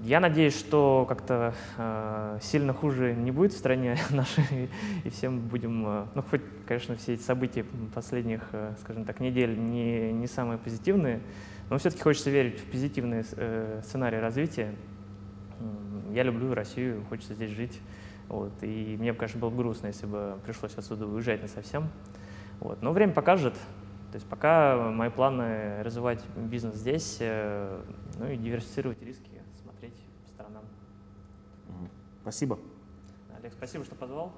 я 0.00 0.20
надеюсь, 0.20 0.58
что 0.58 1.04
как-то 1.08 1.54
э, 1.76 2.38
сильно 2.42 2.72
хуже 2.72 3.14
не 3.14 3.30
будет 3.30 3.52
в 3.52 3.58
стране 3.58 3.96
нашей, 4.10 4.70
и 5.04 5.10
всем 5.10 5.40
будем, 5.40 5.82
ну, 6.14 6.22
хоть, 6.22 6.42
конечно, 6.66 6.96
все 6.96 7.14
эти 7.14 7.22
события 7.22 7.64
последних, 7.94 8.42
скажем 8.80 9.04
так, 9.04 9.20
недель 9.20 9.58
не, 9.58 10.12
не 10.12 10.26
самые 10.26 10.58
позитивные, 10.58 11.20
но 11.68 11.78
все-таки 11.78 12.02
хочется 12.02 12.30
верить 12.30 12.60
в 12.60 12.64
позитивные 12.64 13.24
сценарии 13.82 14.16
развития. 14.16 14.74
Я 16.12 16.22
люблю 16.22 16.54
Россию, 16.54 17.04
хочется 17.08 17.34
здесь 17.34 17.50
жить. 17.50 17.78
Вот, 18.30 18.52
и 18.62 18.96
мне, 18.96 19.12
конечно, 19.12 19.40
было 19.40 19.50
грустно, 19.50 19.88
если 19.88 20.06
бы 20.06 20.38
пришлось 20.44 20.72
отсюда 20.76 21.04
уезжать 21.04 21.42
на 21.42 21.48
совсем. 21.48 21.90
Вот. 22.60 22.80
Но 22.80 22.92
время 22.92 23.12
покажет. 23.12 23.54
То 23.54 24.14
есть 24.14 24.26
пока 24.26 24.76
мои 24.76 25.10
планы 25.10 25.82
развивать 25.82 26.24
бизнес 26.36 26.76
здесь, 26.76 27.18
э, 27.20 27.82
ну 28.18 28.28
и 28.28 28.36
диверсифицировать 28.36 29.02
риски, 29.02 29.42
смотреть 29.60 29.94
по 30.22 30.28
сторонам. 30.28 30.62
Спасибо. 32.22 32.58
Олег, 33.36 33.52
спасибо, 33.52 33.84
что 33.84 33.96
позвал. 33.96 34.32